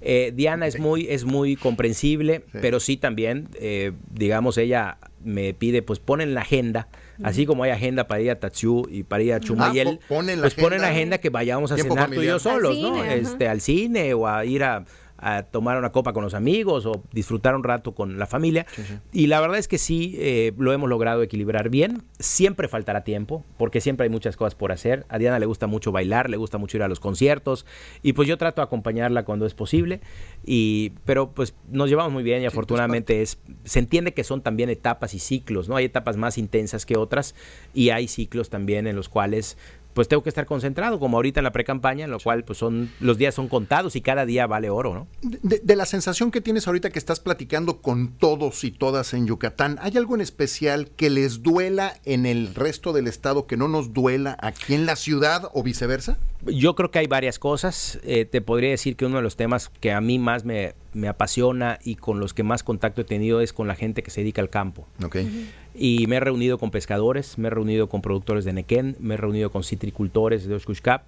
Eh, 0.07 0.31
Diana 0.35 0.67
es 0.67 0.79
muy, 0.79 1.07
es 1.09 1.25
muy 1.25 1.55
comprensible, 1.55 2.43
pero 2.51 2.79
sí 2.79 2.95
también, 2.95 3.49
eh, 3.59 3.91
digamos, 4.11 4.55
ella 4.59 4.99
me 5.23 5.55
pide, 5.55 5.81
pues 5.81 5.97
ponen 5.97 6.35
la 6.35 6.41
agenda, 6.41 6.87
así 7.23 7.47
como 7.47 7.63
hay 7.63 7.71
agenda 7.71 8.07
para 8.07 8.21
ir 8.21 8.29
a 8.29 8.39
Tatsu 8.39 8.87
y 8.87 9.01
para 9.01 9.23
ir 9.23 9.33
a 9.33 9.37
ah, 9.37 9.39
Chumayel, 9.39 9.99
pues 10.07 10.53
ponen 10.53 10.81
la 10.81 10.89
agenda 10.89 11.17
que 11.17 11.31
vayamos 11.31 11.71
a 11.71 11.77
cenar 11.77 12.11
tú 12.11 12.21
y 12.21 12.27
yo 12.27 12.37
solos, 12.37 12.77
¿no? 12.77 13.03
Este, 13.03 13.47
al 13.47 13.61
cine 13.61 14.13
o 14.13 14.27
a 14.27 14.45
ir 14.45 14.63
a 14.63 14.85
a 15.27 15.41
tomar 15.41 15.75
una 15.79 15.91
copa 15.91 16.13
con 16.13 16.23
los 16.23 16.35
amigos 16.35 16.85
o 16.85 17.01
disfrutar 17.11 17.55
un 17.55 17.63
rato 17.63 17.95
con 17.95 18.19
la 18.19 18.27
familia. 18.27 18.67
Y 19.11 19.25
la 19.25 19.41
verdad 19.41 19.57
es 19.57 19.67
que 19.67 19.79
sí, 19.79 20.15
eh, 20.19 20.53
lo 20.55 20.71
hemos 20.71 20.87
logrado 20.87 21.23
equilibrar 21.23 21.69
bien. 21.69 22.03
Siempre 22.19 22.67
faltará 22.67 23.03
tiempo, 23.03 23.43
porque 23.57 23.81
siempre 23.81 24.03
hay 24.03 24.11
muchas 24.11 24.37
cosas 24.37 24.53
por 24.53 24.71
hacer. 24.71 25.03
A 25.09 25.17
Diana 25.17 25.39
le 25.39 25.47
gusta 25.47 25.65
mucho 25.65 25.91
bailar, 25.91 26.29
le 26.29 26.37
gusta 26.37 26.59
mucho 26.59 26.77
ir 26.77 26.83
a 26.83 26.87
los 26.87 26.99
conciertos, 26.99 27.65
y 28.03 28.13
pues 28.13 28.27
yo 28.27 28.37
trato 28.37 28.61
de 28.61 28.65
acompañarla 28.65 29.25
cuando 29.25 29.47
es 29.47 29.55
posible. 29.55 29.99
Y, 30.45 30.91
pero 31.05 31.31
pues 31.31 31.55
nos 31.71 31.89
llevamos 31.89 32.13
muy 32.13 32.21
bien 32.21 32.41
y 32.41 32.45
pues, 32.45 32.53
afortunadamente 32.53 33.23
es, 33.23 33.39
se 33.63 33.79
entiende 33.79 34.13
que 34.13 34.23
son 34.23 34.43
también 34.43 34.69
etapas 34.69 35.15
y 35.15 35.19
ciclos, 35.19 35.67
¿no? 35.67 35.75
Hay 35.75 35.85
etapas 35.85 36.17
más 36.17 36.37
intensas 36.37 36.85
que 36.85 36.97
otras 36.97 37.33
y 37.73 37.89
hay 37.89 38.07
ciclos 38.07 38.51
también 38.51 38.85
en 38.85 38.95
los 38.95 39.09
cuales 39.09 39.57
pues 39.95 40.09
tengo 40.09 40.21
que 40.21 40.29
estar 40.29 40.45
concentrado, 40.45 40.99
como 40.99 41.17
ahorita 41.17 41.39
en 41.39 41.45
la 41.45 41.53
pre-campaña, 41.53 42.03
en 42.03 42.11
lo 42.11 42.19
cual 42.19 42.43
pues 42.43 42.59
son 42.59 42.91
los 42.99 43.17
días 43.17 43.33
son 43.33 43.47
contados 43.47 43.95
y 43.95 44.01
cada 44.01 44.25
día 44.25 44.45
vale 44.45 44.69
oro, 44.69 44.93
¿no? 44.93 45.07
De, 45.21 45.75
la 45.75 45.85
sensación 45.85 46.31
que 46.31 46.41
tienes 46.41 46.67
ahorita 46.67 46.89
que 46.89 46.99
estás 46.99 47.21
platicando 47.21 47.81
con 47.81 48.09
todos 48.09 48.65
y 48.65 48.71
todas 48.71 49.13
en 49.13 49.25
Yucatán, 49.25 49.77
¿hay 49.81 49.95
algo 49.95 50.13
en 50.15 50.21
especial 50.21 50.89
que 50.97 51.09
les 51.09 51.43
duela 51.43 51.97
en 52.03 52.25
el 52.25 52.53
resto 52.53 52.91
del 52.91 53.07
estado 53.07 53.47
que 53.47 53.55
no 53.55 53.69
nos 53.69 53.93
duela 53.93 54.37
aquí 54.41 54.73
en 54.73 54.85
la 54.85 54.97
ciudad 54.97 55.49
o 55.53 55.63
viceversa? 55.63 56.17
Yo 56.45 56.75
creo 56.75 56.91
que 56.91 56.99
hay 56.99 57.07
varias 57.07 57.39
cosas. 57.39 57.97
Eh, 58.03 58.25
te 58.25 58.41
podría 58.41 58.71
decir 58.71 58.97
que 58.97 59.05
uno 59.05 59.17
de 59.17 59.23
los 59.23 59.37
temas 59.37 59.71
que 59.79 59.93
a 59.93 60.01
mí 60.01 60.19
más 60.19 60.43
me, 60.43 60.75
apasiona 61.07 61.79
y 61.83 61.95
con 61.95 62.19
los 62.19 62.33
que 62.33 62.43
más 62.43 62.63
contacto 62.63 63.01
he 63.01 63.03
tenido 63.03 63.41
es 63.41 63.53
con 63.53 63.67
la 63.67 63.75
gente 63.75 64.03
que 64.03 64.11
se 64.11 64.21
dedica 64.21 64.41
al 64.41 64.49
campo. 64.49 64.87
Okay. 65.03 65.51
Y 65.73 66.07
me 66.07 66.15
he 66.15 66.19
reunido 66.19 66.57
con 66.57 66.71
pescadores, 66.71 67.37
me 67.37 67.47
he 67.47 67.51
reunido 67.51 67.89
con 67.89 68.01
productores 68.01 68.45
de 68.45 68.53
Nequén, 68.53 68.95
me 68.99 69.15
he 69.15 69.17
reunido 69.17 69.51
con 69.51 69.63
citricultores 69.63 70.47
de 70.47 70.55
Oshkushkap 70.55 71.03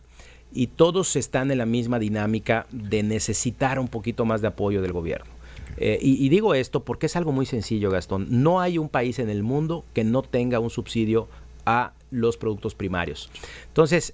y 0.54 0.68
todos 0.68 1.16
están 1.16 1.52
en 1.52 1.58
la 1.58 1.66
misma 1.66 2.00
dinámica 2.00 2.68
de 2.72 3.04
necesitar 3.04 3.80
un 3.80 3.88
poquito 3.88 4.26
más 4.26 4.42
de 4.42 4.48
apoyo 4.48 4.82
del 4.82 4.94
gobierno. 4.94 5.32
Eh, 5.78 6.00
y, 6.02 6.26
y, 6.26 6.30
digo 6.30 6.56
esto 6.56 6.84
porque 6.84 7.06
es 7.06 7.16
algo 7.16 7.32
muy 7.32 7.46
sencillo, 7.46 7.92
Gastón. 7.92 8.28
No 8.30 8.60
hay 8.62 8.78
un 8.78 8.90
país 8.90 9.20
en 9.20 9.30
el 9.30 9.44
mundo 9.44 9.86
que 9.94 10.04
no 10.04 10.24
tenga 10.24 10.60
un 10.60 10.70
subsidio 10.70 11.28
a 11.66 11.94
los 12.10 12.38
productos 12.38 12.74
primarios. 12.74 13.30
Entonces, 13.68 14.14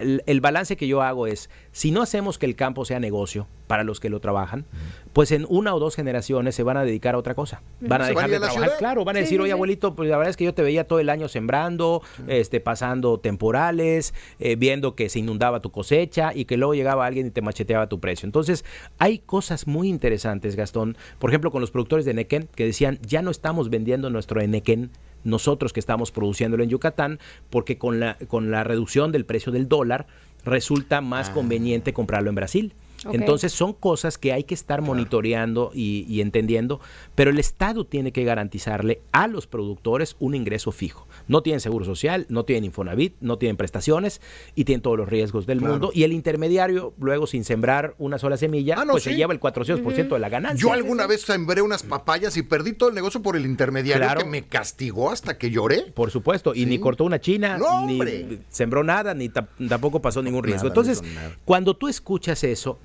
el, 0.00 0.40
balance 0.40 0.76
que 0.76 0.86
yo 0.86 1.02
hago 1.02 1.26
es, 1.26 1.50
si 1.72 1.90
no 1.90 2.02
hacemos 2.02 2.38
que 2.38 2.46
el 2.46 2.56
campo 2.56 2.84
sea 2.84 3.00
negocio 3.00 3.46
para 3.66 3.84
los 3.84 4.00
que 4.00 4.10
lo 4.10 4.20
trabajan, 4.20 4.64
pues 5.12 5.30
en 5.32 5.46
una 5.48 5.74
o 5.74 5.78
dos 5.78 5.94
generaciones 5.94 6.54
se 6.54 6.62
van 6.62 6.76
a 6.76 6.84
dedicar 6.84 7.14
a 7.14 7.18
otra 7.18 7.34
cosa. 7.34 7.62
Van 7.80 8.02
a 8.02 8.06
dejar 8.08 8.30
de 8.30 8.40
trabajar. 8.40 8.70
Claro, 8.78 9.04
van 9.04 9.16
a 9.16 9.20
decir, 9.20 9.40
oye, 9.40 9.52
abuelito, 9.52 9.94
pues 9.94 10.08
la 10.08 10.16
verdad 10.16 10.30
es 10.30 10.36
que 10.36 10.44
yo 10.44 10.54
te 10.54 10.62
veía 10.62 10.84
todo 10.84 10.98
el 10.98 11.08
año 11.08 11.28
sembrando, 11.28 12.02
este, 12.26 12.60
pasando 12.60 13.18
temporales, 13.18 14.14
eh, 14.38 14.56
viendo 14.56 14.94
que 14.94 15.08
se 15.08 15.20
inundaba 15.20 15.60
tu 15.60 15.70
cosecha 15.70 16.32
y 16.34 16.46
que 16.46 16.56
luego 16.56 16.74
llegaba 16.74 17.06
alguien 17.06 17.28
y 17.28 17.30
te 17.30 17.42
macheteaba 17.42 17.88
tu 17.88 18.00
precio. 18.00 18.26
Entonces, 18.26 18.64
hay 18.98 19.18
cosas 19.18 19.66
muy 19.66 19.88
interesantes, 19.88 20.56
Gastón. 20.56 20.96
Por 21.18 21.30
ejemplo, 21.30 21.50
con 21.50 21.60
los 21.60 21.70
productores 21.70 22.04
de 22.04 22.14
Nequén, 22.14 22.48
que 22.54 22.66
decían, 22.66 22.98
ya 23.02 23.22
no 23.22 23.30
estamos 23.30 23.70
vendiendo 23.70 24.10
nuestro 24.10 24.40
Nequén 24.40 24.90
nosotros 25.24 25.72
que 25.72 25.80
estamos 25.80 26.10
produciéndolo 26.10 26.62
en 26.62 26.70
Yucatán, 26.70 27.18
porque 27.50 27.78
con 27.78 28.00
la, 28.00 28.16
con 28.28 28.50
la 28.50 28.64
reducción 28.64 29.12
del 29.12 29.24
precio 29.24 29.52
del 29.52 29.68
dólar 29.68 30.06
resulta 30.44 31.00
más 31.00 31.30
ah. 31.30 31.32
conveniente 31.34 31.92
comprarlo 31.92 32.30
en 32.30 32.36
Brasil. 32.36 32.74
Entonces 33.10 33.52
son 33.52 33.72
cosas 33.72 34.18
que 34.18 34.32
hay 34.32 34.44
que 34.44 34.54
estar 34.54 34.82
monitoreando 34.82 35.70
y, 35.74 36.20
entendiendo, 36.20 36.80
pero 37.14 37.30
el 37.30 37.38
Estado 37.38 37.84
tiene 37.84 38.12
que 38.12 38.24
garantizarle 38.24 39.00
a 39.12 39.26
los 39.26 39.46
productores 39.46 40.16
un 40.18 40.34
ingreso 40.34 40.72
fijo. 40.72 41.06
No 41.28 41.42
tienen 41.42 41.60
seguro 41.60 41.84
social, 41.84 42.26
no 42.28 42.44
tienen 42.44 42.64
Infonavit, 42.64 43.14
no 43.20 43.38
tienen 43.38 43.56
prestaciones 43.56 44.20
y 44.54 44.64
tienen 44.64 44.82
todos 44.82 44.98
los 44.98 45.08
riesgos 45.08 45.46
del 45.46 45.60
mundo. 45.60 45.90
Y 45.94 46.02
el 46.02 46.12
intermediario, 46.12 46.92
luego 46.98 47.26
sin 47.26 47.44
sembrar 47.44 47.94
una 47.98 48.18
sola 48.18 48.36
semilla, 48.36 48.76
ah, 48.78 48.84
pues 48.90 49.04
se 49.04 49.14
lleva 49.14 49.32
el 49.32 49.40
400% 49.40 50.08
de 50.08 50.18
la 50.18 50.28
ganancia. 50.28 50.60
Yo 50.60 50.72
alguna 50.72 51.06
vez 51.06 51.22
sembré 51.22 51.62
unas 51.62 51.82
papayas 51.82 52.36
y 52.36 52.42
perdí 52.42 52.72
todo 52.72 52.88
el 52.88 52.94
negocio 52.94 53.22
por 53.22 53.36
el 53.36 53.46
intermediario 53.46 54.18
que 54.18 54.24
me 54.24 54.42
castigó 54.42 55.10
hasta 55.10 55.38
que 55.38 55.50
lloré. 55.50 55.82
Por 55.94 56.10
supuesto, 56.10 56.54
y 56.54 56.66
ni 56.66 56.78
cortó 56.78 57.04
una 57.04 57.20
china, 57.20 57.58
ni 57.86 58.00
sembró 58.48 58.84
nada, 58.84 59.14
ni 59.14 59.28
tampoco 59.28 60.02
pasó 60.02 60.22
ningún 60.22 60.44
riesgo. 60.44 60.68
Entonces, 60.68 61.02
cuando 61.44 61.74
tú 61.76 61.88
escuchas 61.88 62.44
eso, 62.44 62.78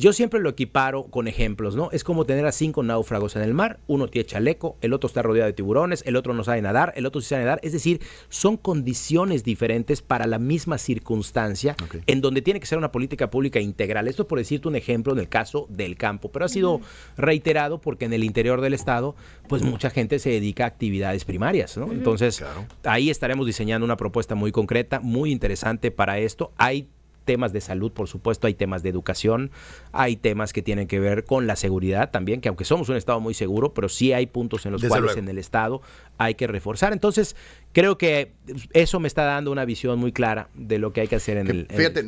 yo 0.00 0.14
siempre 0.14 0.40
lo 0.40 0.48
equiparo 0.48 1.04
con 1.04 1.28
ejemplos, 1.28 1.76
¿no? 1.76 1.90
Es 1.92 2.04
como 2.04 2.24
tener 2.24 2.46
a 2.46 2.52
cinco 2.52 2.82
náufragos 2.82 3.36
en 3.36 3.42
el 3.42 3.52
mar, 3.52 3.80
uno 3.86 4.08
tiene 4.08 4.26
chaleco, 4.26 4.78
el 4.80 4.94
otro 4.94 5.08
está 5.08 5.20
rodeado 5.20 5.46
de 5.46 5.52
tiburones, 5.52 6.02
el 6.06 6.16
otro 6.16 6.32
no 6.32 6.42
sabe 6.42 6.62
nadar, 6.62 6.94
el 6.96 7.04
otro 7.04 7.20
sí 7.20 7.28
sabe 7.28 7.44
nadar, 7.44 7.60
es 7.62 7.72
decir, 7.72 8.00
son 8.30 8.56
condiciones 8.56 9.44
diferentes 9.44 10.00
para 10.00 10.26
la 10.26 10.38
misma 10.38 10.78
circunstancia 10.78 11.76
en 12.06 12.22
donde 12.22 12.40
tiene 12.40 12.60
que 12.60 12.66
ser 12.66 12.78
una 12.78 12.90
política 12.90 13.30
pública 13.30 13.60
integral. 13.60 14.08
Esto 14.08 14.26
por 14.26 14.38
decirte 14.38 14.68
un 14.68 14.76
ejemplo 14.76 15.12
en 15.12 15.18
el 15.18 15.28
caso 15.28 15.66
del 15.68 15.98
campo, 15.98 16.32
pero 16.32 16.46
ha 16.46 16.48
sido 16.48 16.80
reiterado 17.18 17.78
porque 17.82 18.06
en 18.06 18.14
el 18.14 18.24
interior 18.24 18.62
del 18.62 18.72
estado, 18.72 19.16
pues 19.48 19.62
mucha 19.62 19.90
gente 19.90 20.18
se 20.18 20.30
dedica 20.30 20.64
a 20.64 20.68
actividades 20.68 21.26
primarias, 21.26 21.76
¿no? 21.76 21.92
Entonces, 21.92 22.42
ahí 22.84 23.10
estaremos 23.10 23.46
diseñando 23.46 23.84
una 23.84 23.98
propuesta 23.98 24.34
muy 24.34 24.50
concreta, 24.50 25.00
muy 25.00 25.30
interesante 25.30 25.90
para 25.90 26.18
esto. 26.18 26.52
Hay 26.56 26.88
temas 27.24 27.52
de 27.52 27.60
salud, 27.60 27.92
por 27.92 28.08
supuesto, 28.08 28.46
hay 28.46 28.54
temas 28.54 28.82
de 28.82 28.88
educación, 28.88 29.50
hay 29.92 30.16
temas 30.16 30.52
que 30.52 30.62
tienen 30.62 30.86
que 30.86 31.00
ver 31.00 31.24
con 31.24 31.46
la 31.46 31.56
seguridad 31.56 32.10
también, 32.10 32.40
que 32.40 32.48
aunque 32.48 32.64
somos 32.64 32.88
un 32.88 32.96
Estado 32.96 33.20
muy 33.20 33.34
seguro, 33.34 33.74
pero 33.74 33.88
sí 33.88 34.12
hay 34.12 34.26
puntos 34.26 34.66
en 34.66 34.72
los 34.72 34.84
cuales 34.84 35.16
en 35.16 35.28
el 35.28 35.38
Estado 35.38 35.82
hay 36.20 36.34
que 36.34 36.46
reforzar. 36.46 36.92
Entonces, 36.92 37.34
creo 37.72 37.96
que 37.96 38.32
eso 38.74 39.00
me 39.00 39.08
está 39.08 39.24
dando 39.24 39.50
una 39.50 39.64
visión 39.64 39.98
muy 39.98 40.12
clara 40.12 40.50
de 40.54 40.78
lo 40.78 40.92
que 40.92 41.00
hay 41.00 41.08
que 41.08 41.16
hacer 41.16 41.38
en 41.38 41.48
el... 41.48 41.66
Fíjate, 41.66 42.04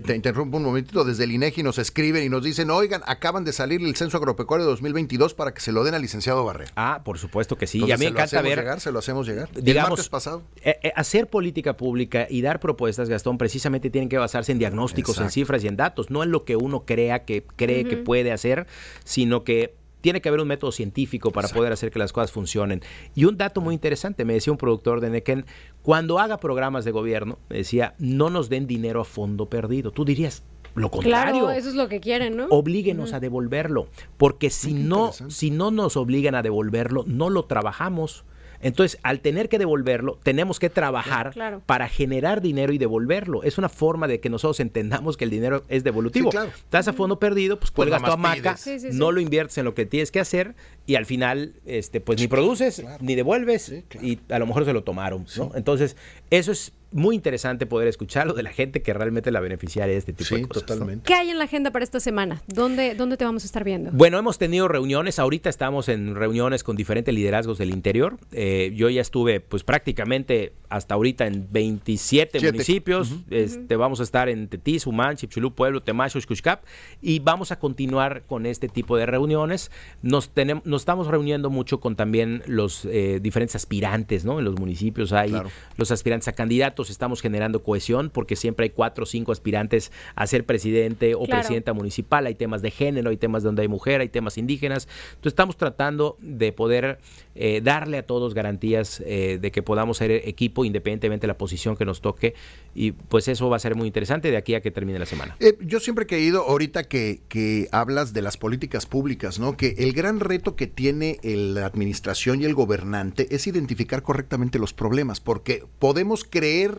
te, 0.00 0.16
interrumpo 0.16 0.56
un 0.56 0.64
momentito, 0.64 1.04
desde 1.04 1.22
el 1.24 1.30
INEGI 1.30 1.62
nos 1.62 1.78
escriben 1.78 2.24
y 2.24 2.28
nos 2.28 2.42
dicen, 2.42 2.70
oigan, 2.70 3.02
acaban 3.06 3.44
de 3.44 3.52
salir 3.52 3.80
el 3.80 3.94
Censo 3.94 4.16
Agropecuario 4.16 4.66
2022 4.66 5.34
para 5.34 5.54
que 5.54 5.60
se 5.60 5.70
lo 5.70 5.84
den 5.84 5.94
al 5.94 6.02
licenciado 6.02 6.44
Barrera. 6.44 6.72
Ah, 6.74 7.02
por 7.04 7.18
supuesto 7.18 7.56
que 7.56 7.68
sí. 7.68 7.78
y 7.78 7.92
a 7.92 7.96
mí 7.96 8.06
me 8.06 8.10
encanta 8.10 8.42
ver... 8.42 8.58
Llegar, 8.58 8.80
se 8.80 8.90
lo 8.90 8.98
hacemos 8.98 9.28
llegar. 9.28 9.48
Digamos, 9.52 10.08
pasado. 10.08 10.42
Eh, 10.64 10.80
eh, 10.82 10.92
hacer 10.96 11.28
política 11.28 11.76
pública 11.76 12.26
y 12.28 12.42
dar 12.42 12.58
propuestas, 12.58 13.08
Gastón, 13.08 13.38
precisamente 13.38 13.90
tienen 13.90 14.08
que 14.08 14.18
basarse 14.18 14.50
en 14.50 14.58
diagnósticos, 14.58 15.18
en 15.18 15.30
cifras 15.30 15.62
y 15.62 15.68
en 15.68 15.76
datos, 15.76 16.10
no 16.10 16.24
en 16.24 16.32
lo 16.32 16.44
que 16.44 16.56
uno 16.56 16.84
crea 16.84 17.24
que 17.24 17.44
cree 17.54 17.84
que 17.84 17.96
puede 17.96 18.32
hacer, 18.32 18.66
sino 19.04 19.44
que 19.44 19.76
tiene 20.02 20.20
que 20.20 20.28
haber 20.28 20.40
un 20.40 20.48
método 20.48 20.72
científico 20.72 21.30
para 21.30 21.48
poder 21.48 21.72
hacer 21.72 21.90
que 21.90 21.98
las 21.98 22.12
cosas 22.12 22.30
funcionen. 22.30 22.82
Y 23.14 23.24
un 23.24 23.38
dato 23.38 23.62
muy 23.62 23.72
interesante, 23.72 24.26
me 24.26 24.34
decía 24.34 24.52
un 24.52 24.58
productor 24.58 25.00
de 25.00 25.08
Nequén, 25.08 25.46
cuando 25.80 26.18
haga 26.18 26.36
programas 26.36 26.84
de 26.84 26.90
gobierno, 26.90 27.38
me 27.48 27.58
decía, 27.58 27.94
no 27.98 28.28
nos 28.28 28.50
den 28.50 28.66
dinero 28.66 29.00
a 29.00 29.04
fondo 29.04 29.46
perdido. 29.46 29.92
Tú 29.92 30.04
dirías, 30.04 30.42
lo 30.74 30.90
contrario. 30.90 31.44
Claro, 31.44 31.50
eso 31.50 31.68
es 31.68 31.74
lo 31.74 31.88
que 31.88 32.00
quieren, 32.00 32.36
¿no? 32.36 32.46
Oblíguenos 32.50 33.12
a 33.12 33.20
devolverlo, 33.20 33.88
porque 34.16 34.50
si 34.50 34.74
no, 34.74 35.12
si 35.12 35.50
no 35.50 35.70
nos 35.70 35.96
obligan 35.96 36.34
a 36.34 36.42
devolverlo, 36.42 37.04
no 37.06 37.30
lo 37.30 37.44
trabajamos. 37.44 38.24
Entonces, 38.62 38.98
al 39.02 39.20
tener 39.20 39.48
que 39.48 39.58
devolverlo, 39.58 40.18
tenemos 40.22 40.58
que 40.58 40.70
trabajar 40.70 41.34
para 41.66 41.88
generar 41.88 42.40
dinero 42.40 42.72
y 42.72 42.78
devolverlo. 42.78 43.42
Es 43.42 43.58
una 43.58 43.68
forma 43.68 44.08
de 44.08 44.20
que 44.20 44.30
nosotros 44.30 44.60
entendamos 44.60 45.16
que 45.16 45.24
el 45.24 45.30
dinero 45.30 45.64
es 45.68 45.84
devolutivo. 45.84 46.30
Estás 46.30 46.88
a 46.88 46.92
fondo 46.92 47.18
perdido, 47.18 47.58
pues, 47.58 47.70
pues 47.70 47.88
cuelgas 47.88 48.02
tu 48.02 48.12
hamaca, 48.12 48.56
no 48.92 49.12
lo 49.12 49.20
inviertes 49.20 49.58
en 49.58 49.64
lo 49.64 49.74
que 49.74 49.84
tienes 49.84 50.10
que 50.10 50.20
hacer 50.20 50.54
y 50.86 50.94
al 50.94 51.06
final, 51.06 51.54
este, 51.66 52.00
pues 52.00 52.18
ni 52.20 52.28
produces, 52.28 52.82
ni 53.00 53.14
devuelves 53.14 53.72
y 54.00 54.20
a 54.30 54.38
lo 54.38 54.46
mejor 54.46 54.64
se 54.64 54.72
lo 54.72 54.84
tomaron. 54.84 55.26
Entonces, 55.54 55.96
eso 56.30 56.52
es 56.52 56.72
muy 56.92 57.16
interesante 57.16 57.66
poder 57.66 57.88
escucharlo 57.88 58.34
de 58.34 58.42
la 58.42 58.52
gente 58.52 58.82
que 58.82 58.92
realmente 58.92 59.30
la 59.30 59.40
beneficiaria 59.40 59.92
de 59.92 59.98
este 59.98 60.12
tipo 60.12 60.34
de 60.34 60.46
cosas. 60.46 60.66
Totalmente. 60.66 61.04
¿Qué 61.04 61.14
hay 61.14 61.30
en 61.30 61.38
la 61.38 61.44
agenda 61.44 61.70
para 61.70 61.84
esta 61.84 62.00
semana? 62.00 62.42
¿Dónde, 62.46 62.94
¿Dónde 62.94 63.16
te 63.16 63.24
vamos 63.24 63.44
a 63.44 63.46
estar 63.46 63.64
viendo? 63.64 63.90
Bueno, 63.92 64.18
hemos 64.18 64.38
tenido 64.38 64.68
reuniones. 64.68 65.18
Ahorita 65.18 65.48
estamos 65.48 65.88
en 65.88 66.14
reuniones 66.14 66.64
con 66.64 66.76
diferentes 66.76 67.14
liderazgos 67.14 67.58
del 67.58 67.70
interior. 67.70 68.18
Eh, 68.32 68.72
yo 68.74 68.90
ya 68.90 69.00
estuve, 69.00 69.40
pues 69.40 69.64
prácticamente 69.64 70.52
hasta 70.68 70.94
ahorita 70.94 71.26
en 71.26 71.48
27 71.50 72.40
municipios. 72.40 73.14
este, 73.30 73.76
vamos 73.76 74.00
a 74.00 74.02
estar 74.02 74.28
en 74.28 74.48
Tetis, 74.48 74.86
Humán, 74.86 75.16
Chipchulú, 75.16 75.54
Pueblo, 75.54 75.82
Temacho, 75.82 76.20
Xcuxcap. 76.20 76.64
Y 77.00 77.18
vamos 77.18 77.52
a 77.52 77.58
continuar 77.58 78.22
con 78.26 78.46
este 78.46 78.68
tipo 78.68 78.96
de 78.96 79.06
reuniones. 79.06 79.70
Nos, 80.02 80.30
tenemos, 80.30 80.64
nos 80.66 80.82
estamos 80.82 81.06
reuniendo 81.06 81.50
mucho 81.50 81.80
con 81.80 81.96
también 81.96 82.42
los 82.46 82.84
eh, 82.86 83.20
diferentes 83.20 83.56
aspirantes, 83.56 84.24
¿no? 84.24 84.38
En 84.38 84.44
los 84.44 84.58
municipios 84.58 85.12
hay 85.12 85.32
los 85.76 85.90
aspirantes 85.90 86.28
a 86.28 86.32
candidatos 86.32 86.81
estamos 86.90 87.20
generando 87.20 87.62
cohesión 87.62 88.10
porque 88.10 88.36
siempre 88.36 88.64
hay 88.64 88.70
cuatro 88.70 89.04
o 89.04 89.06
cinco 89.06 89.32
aspirantes 89.32 89.92
a 90.14 90.26
ser 90.26 90.44
presidente 90.44 91.14
o 91.14 91.24
presidenta 91.24 91.72
municipal, 91.72 92.26
hay 92.26 92.34
temas 92.34 92.62
de 92.62 92.70
género, 92.70 93.10
hay 93.10 93.16
temas 93.16 93.42
donde 93.42 93.62
hay 93.62 93.68
mujer, 93.68 94.00
hay 94.00 94.08
temas 94.08 94.38
indígenas. 94.38 94.88
Entonces 95.10 95.32
estamos 95.32 95.56
tratando 95.56 96.16
de 96.20 96.52
poder 96.52 96.98
eh, 97.34 97.60
darle 97.62 97.98
a 97.98 98.06
todos 98.06 98.34
garantías 98.34 99.02
eh, 99.06 99.38
de 99.40 99.50
que 99.50 99.62
podamos 99.62 99.96
ser 99.98 100.10
equipo 100.10 100.64
independientemente 100.64 101.22
de 101.22 101.28
la 101.28 101.38
posición 101.38 101.76
que 101.76 101.84
nos 101.84 102.00
toque 102.00 102.34
y 102.74 102.92
pues 102.92 103.28
eso 103.28 103.48
va 103.48 103.56
a 103.56 103.60
ser 103.60 103.74
muy 103.74 103.86
interesante 103.86 104.30
de 104.30 104.36
aquí 104.36 104.54
a 104.54 104.60
que 104.60 104.70
termine 104.70 104.98
la 104.98 105.06
semana. 105.06 105.36
Eh, 105.40 105.56
yo 105.60 105.80
siempre 105.80 106.04
he 106.04 106.06
creído 106.06 106.42
ahorita 106.42 106.84
que, 106.84 107.20
que 107.28 107.68
hablas 107.72 108.12
de 108.12 108.22
las 108.22 108.36
políticas 108.36 108.86
públicas, 108.86 109.38
¿no? 109.38 109.56
Que 109.56 109.74
el 109.78 109.92
gran 109.92 110.20
reto 110.20 110.56
que 110.56 110.66
tiene 110.66 111.18
la 111.22 111.66
administración 111.66 112.40
y 112.40 112.44
el 112.44 112.54
gobernante 112.54 113.34
es 113.34 113.46
identificar 113.46 114.02
correctamente 114.02 114.58
los 114.58 114.72
problemas 114.72 115.20
porque 115.20 115.64
podemos 115.78 116.24
creer 116.24 116.71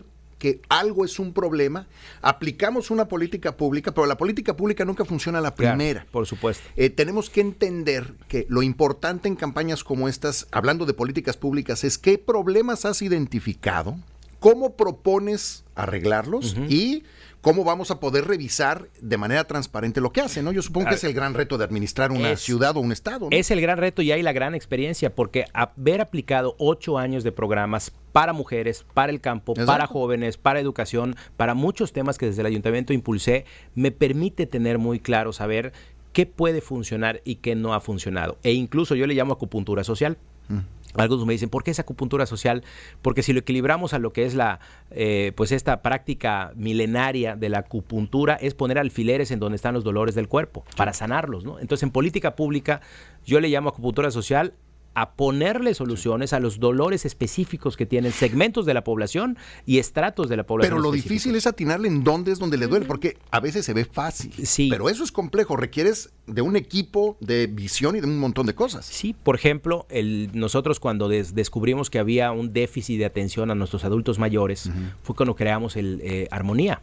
que 0.44 0.60
algo 0.68 1.06
es 1.06 1.20
un 1.20 1.32
problema, 1.32 1.88
aplicamos 2.22 2.92
una 2.92 3.08
política 3.08 3.56
pública, 3.56 3.94
pero 3.94 4.06
la 4.06 4.18
política 4.18 4.58
pública 4.58 4.84
nunca 4.84 5.06
funciona 5.06 5.40
a 5.40 5.42
la 5.42 5.56
primera. 5.56 6.06
por 6.12 6.28
supuesto. 6.28 6.62
Eh, 6.76 6.90
tenemos 6.90 7.30
que 7.30 7.40
entender 7.40 8.14
que 8.28 8.46
lo 8.50 8.62
importante 8.62 9.30
en 9.30 9.38
campañas 9.38 9.86
como 9.86 10.10
estas, 10.10 10.48
hablando 10.52 10.86
de 10.86 10.94
políticas 10.94 11.38
públicas, 11.38 11.86
es 11.86 11.98
qué 11.98 12.18
problemas 12.18 12.84
has 12.84 13.02
identificado, 13.02 13.96
cómo 14.44 14.76
propones 14.76 15.64
arreglarlos 15.74 16.58
y 16.68 17.04
cómo 17.40 17.64
vamos 17.64 17.92
a 17.92 18.02
poder 18.02 18.28
revisar 18.28 18.90
de 19.00 19.18
manera 19.18 19.46
transparente 19.46 20.02
lo 20.02 20.12
que 20.12 20.20
hace, 20.20 20.44
¿no? 20.44 20.52
Yo 20.52 20.62
supongo 20.62 20.90
que 20.90 20.96
es 20.96 21.04
el 21.06 21.14
gran 21.14 21.34
reto 21.34 21.58
de 21.58 21.64
administrar 21.64 22.12
una 22.12 22.36
ciudad 22.36 22.76
o 22.76 22.82
un 22.82 22.92
estado. 22.92 23.30
Es 23.32 23.52
el 23.52 23.62
gran 23.62 23.78
reto 23.78 24.02
y 24.02 24.12
hay 24.12 24.22
la 24.22 24.34
gran 24.34 24.54
experiencia, 24.54 25.16
porque 25.16 25.46
haber 25.54 26.02
aplicado 26.02 26.58
ocho 26.60 26.98
años 26.98 27.24
de 27.24 27.32
programas 27.32 27.94
para 28.12 28.34
mujeres, 28.34 28.86
para 28.94 29.14
el 29.14 29.22
campo, 29.22 29.54
para 29.54 29.88
jóvenes, 29.88 30.36
para 30.36 30.60
educación, 30.60 31.16
para 31.38 31.54
muchos 31.54 31.94
temas 31.94 32.18
que 32.18 32.26
desde 32.26 32.42
el 32.42 32.48
ayuntamiento 32.48 32.92
impulsé, 32.92 33.46
me 33.76 33.92
permite 33.92 34.46
tener 34.46 34.78
muy 34.78 35.00
claro 35.00 35.32
saber 35.32 35.72
qué 36.12 36.26
puede 36.26 36.60
funcionar 36.60 37.22
y 37.24 37.36
qué 37.36 37.56
no 37.56 37.74
ha 37.74 37.80
funcionado. 37.80 38.38
E 38.44 38.52
incluso 38.52 38.94
yo 38.96 39.08
le 39.08 39.14
llamo 39.14 39.32
acupuntura 39.32 39.86
social. 39.86 40.18
Mm. 40.50 40.60
Algunos 40.96 41.26
me 41.26 41.34
dicen, 41.34 41.50
¿por 41.50 41.64
qué 41.64 41.72
esa 41.72 41.82
acupuntura 41.84 42.26
social? 42.26 42.64
Porque 43.02 43.24
si 43.24 43.34
lo 43.34 43.40
equilibramos 43.40 43.94
a 43.94 44.00
lo 44.00 44.14
que 44.14 44.26
es 44.26 44.36
la, 44.36 44.60
eh, 44.92 45.32
pues 45.36 45.52
esta 45.52 45.82
práctica 45.82 46.52
milenaria 46.56 47.36
de 47.36 47.50
la 47.50 47.60
acupuntura, 47.60 48.36
es 48.36 48.54
poner 48.54 48.78
alfileres 48.78 49.32
en 49.32 49.40
donde 49.40 49.56
están 49.56 49.74
los 49.74 49.84
dolores 49.84 50.16
del 50.16 50.28
cuerpo, 50.28 50.64
para 50.78 50.94
sanarlos, 50.94 51.44
¿no? 51.44 51.60
Entonces, 51.60 51.84
en 51.84 51.92
política 51.92 52.36
pública, 52.36 52.82
yo 53.26 53.40
le 53.40 53.50
llamo 53.50 53.70
acupuntura 53.70 54.12
social 54.12 54.54
a 54.96 55.14
ponerle 55.14 55.74
soluciones 55.74 56.34
a 56.34 56.40
los 56.40 56.60
dolores 56.60 57.06
específicos 57.06 57.78
que 57.78 57.86
tienen 57.86 58.12
segmentos 58.12 58.66
de 58.66 58.74
la 58.74 58.84
población 58.84 59.38
y 59.66 59.80
estratos 59.80 60.30
de 60.30 60.38
la 60.38 60.46
población. 60.46 60.76
Pero 60.76 60.84
lo 60.84 60.92
difícil 60.92 61.36
es 61.36 61.48
atinarle 61.48 61.88
en 61.88 62.04
dónde 62.04 62.32
es 62.32 62.40
donde 62.40 62.58
le 62.58 62.68
duele, 62.68 62.86
porque 62.86 63.18
a 63.32 63.40
veces 63.40 63.66
se 63.66 63.74
ve 63.74 63.86
fácil. 63.86 64.34
Sí. 64.46 64.70
Pero 64.70 64.90
eso 64.90 65.04
es 65.04 65.12
complejo, 65.12 65.56
requieres 65.56 66.12
de 66.28 66.42
un 66.42 66.56
equipo 66.56 67.18
de 67.20 67.48
visión 67.48 67.96
y 67.96 68.02
de 68.02 68.08
un 68.08 68.20
montón 68.20 68.46
de 68.46 68.56
cosas. 68.56 68.86
Sí, 68.86 69.14
por 69.14 69.36
ejemplo, 69.36 69.86
el, 69.90 70.30
nosotros 70.34 70.80
cuando 70.80 71.10
descubrimos 71.10 71.90
que 71.90 72.00
había 72.00 72.32
un 72.32 72.54
déficit 72.54 73.00
de 73.00 73.06
atención 73.06 73.52
a 73.52 73.56
nuestros 73.56 73.84
adultos 73.86 74.20
mayores, 74.20 74.70
fue 75.02 75.16
cuando 75.16 75.36
creamos 75.36 75.76
el 75.76 76.00
eh, 76.04 76.28
Armonía 76.32 76.82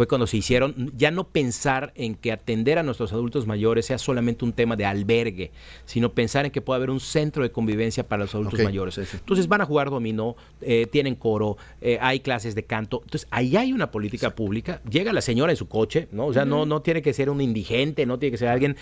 fue 0.00 0.08
cuando 0.08 0.26
se 0.26 0.38
hicieron 0.38 0.90
ya 0.96 1.10
no 1.10 1.24
pensar 1.24 1.92
en 1.94 2.14
que 2.14 2.32
atender 2.32 2.78
a 2.78 2.82
nuestros 2.82 3.12
adultos 3.12 3.46
mayores 3.46 3.84
sea 3.84 3.98
solamente 3.98 4.46
un 4.46 4.54
tema 4.54 4.74
de 4.74 4.86
albergue, 4.86 5.50
sino 5.84 6.14
pensar 6.14 6.46
en 6.46 6.52
que 6.52 6.62
puede 6.62 6.78
haber 6.78 6.88
un 6.88 7.00
centro 7.00 7.42
de 7.42 7.52
convivencia 7.52 8.08
para 8.08 8.22
los 8.22 8.34
adultos 8.34 8.60
mayores. 8.60 8.96
Entonces 8.96 9.46
van 9.46 9.60
a 9.60 9.66
jugar 9.66 9.90
dominó, 9.90 10.36
eh, 10.62 10.86
tienen 10.90 11.16
coro, 11.16 11.58
eh, 11.82 11.98
hay 12.00 12.20
clases 12.20 12.54
de 12.54 12.62
canto. 12.62 13.02
Entonces 13.04 13.28
ahí 13.30 13.58
hay 13.58 13.74
una 13.74 13.90
política 13.90 14.34
pública. 14.34 14.80
Llega 14.88 15.12
la 15.12 15.20
señora 15.20 15.52
en 15.52 15.56
su 15.56 15.68
coche, 15.68 16.08
¿no? 16.12 16.28
O 16.28 16.32
sea, 16.32 16.46
no, 16.46 16.64
no 16.64 16.80
tiene 16.80 17.02
que 17.02 17.12
ser 17.12 17.28
un 17.28 17.42
indigente, 17.42 18.06
no 18.06 18.18
tiene 18.18 18.30
que 18.30 18.38
ser 18.38 18.48
alguien 18.48 18.78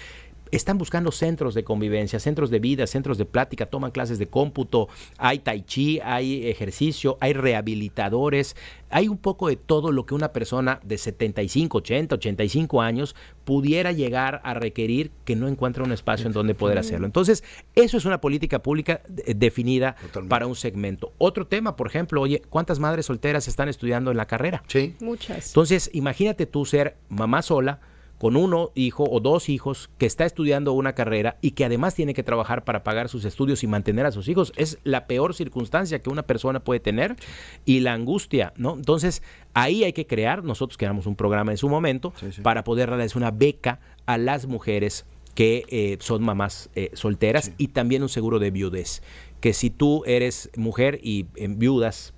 están 0.52 0.78
buscando 0.78 1.12
centros 1.12 1.54
de 1.54 1.64
convivencia, 1.64 2.20
centros 2.20 2.50
de 2.50 2.58
vida, 2.58 2.86
centros 2.86 3.18
de 3.18 3.24
plática, 3.24 3.66
toman 3.66 3.90
clases 3.90 4.18
de 4.18 4.26
cómputo, 4.26 4.88
hay 5.16 5.38
tai 5.40 5.62
chi, 5.62 6.00
hay 6.02 6.48
ejercicio, 6.48 7.18
hay 7.20 7.32
rehabilitadores, 7.32 8.56
hay 8.90 9.08
un 9.08 9.18
poco 9.18 9.48
de 9.48 9.56
todo 9.56 9.92
lo 9.92 10.06
que 10.06 10.14
una 10.14 10.32
persona 10.32 10.80
de 10.82 10.98
75, 10.98 11.78
80, 11.78 12.14
85 12.14 12.80
años 12.80 13.14
pudiera 13.44 13.92
llegar 13.92 14.40
a 14.44 14.54
requerir 14.54 15.10
que 15.24 15.36
no 15.36 15.48
encuentra 15.48 15.84
un 15.84 15.92
espacio 15.92 16.26
en 16.26 16.32
donde 16.32 16.54
poder 16.54 16.78
hacerlo. 16.78 17.06
Entonces, 17.06 17.44
eso 17.74 17.96
es 17.96 18.04
una 18.04 18.20
política 18.20 18.62
pública 18.62 19.02
definida 19.06 19.96
para 20.28 20.46
un 20.46 20.54
segmento. 20.54 21.12
Otro 21.18 21.46
tema, 21.46 21.76
por 21.76 21.86
ejemplo, 21.86 22.20
oye, 22.20 22.42
¿cuántas 22.48 22.78
madres 22.78 23.06
solteras 23.06 23.48
están 23.48 23.68
estudiando 23.68 24.10
en 24.10 24.16
la 24.16 24.26
carrera? 24.26 24.62
Sí. 24.66 24.94
Muchas. 25.00 25.48
Entonces, 25.48 25.90
imagínate 25.92 26.46
tú 26.46 26.64
ser 26.64 26.96
mamá 27.08 27.42
sola, 27.42 27.80
con 28.18 28.36
uno 28.36 28.72
hijo 28.74 29.04
o 29.08 29.20
dos 29.20 29.48
hijos 29.48 29.90
que 29.96 30.06
está 30.06 30.24
estudiando 30.24 30.72
una 30.72 30.94
carrera 30.94 31.38
y 31.40 31.52
que 31.52 31.64
además 31.64 31.94
tiene 31.94 32.14
que 32.14 32.22
trabajar 32.22 32.64
para 32.64 32.82
pagar 32.82 33.08
sus 33.08 33.24
estudios 33.24 33.62
y 33.62 33.66
mantener 33.66 34.06
a 34.06 34.12
sus 34.12 34.28
hijos, 34.28 34.52
es 34.56 34.78
la 34.84 35.06
peor 35.06 35.34
circunstancia 35.34 36.00
que 36.00 36.10
una 36.10 36.24
persona 36.24 36.60
puede 36.60 36.80
tener 36.80 37.16
y 37.64 37.80
la 37.80 37.92
angustia, 37.92 38.52
¿no? 38.56 38.74
Entonces, 38.74 39.22
ahí 39.54 39.84
hay 39.84 39.92
que 39.92 40.06
crear, 40.06 40.44
nosotros 40.44 40.76
creamos 40.76 41.06
un 41.06 41.16
programa 41.16 41.52
en 41.52 41.58
su 41.58 41.68
momento 41.68 42.12
para 42.42 42.64
poder 42.64 42.90
darles 42.90 43.16
una 43.16 43.30
beca 43.30 43.80
a 44.06 44.18
las 44.18 44.46
mujeres 44.46 45.06
que 45.34 45.64
eh, 45.68 45.98
son 46.00 46.24
mamás 46.24 46.68
eh, 46.74 46.90
solteras 46.94 47.52
y 47.58 47.68
también 47.68 48.02
un 48.02 48.08
seguro 48.08 48.40
de 48.40 48.50
viudez, 48.50 49.02
que 49.40 49.52
si 49.52 49.70
tú 49.70 50.02
eres 50.04 50.50
mujer 50.56 50.98
y 51.00 51.26
en 51.36 51.60
viudas 51.60 52.12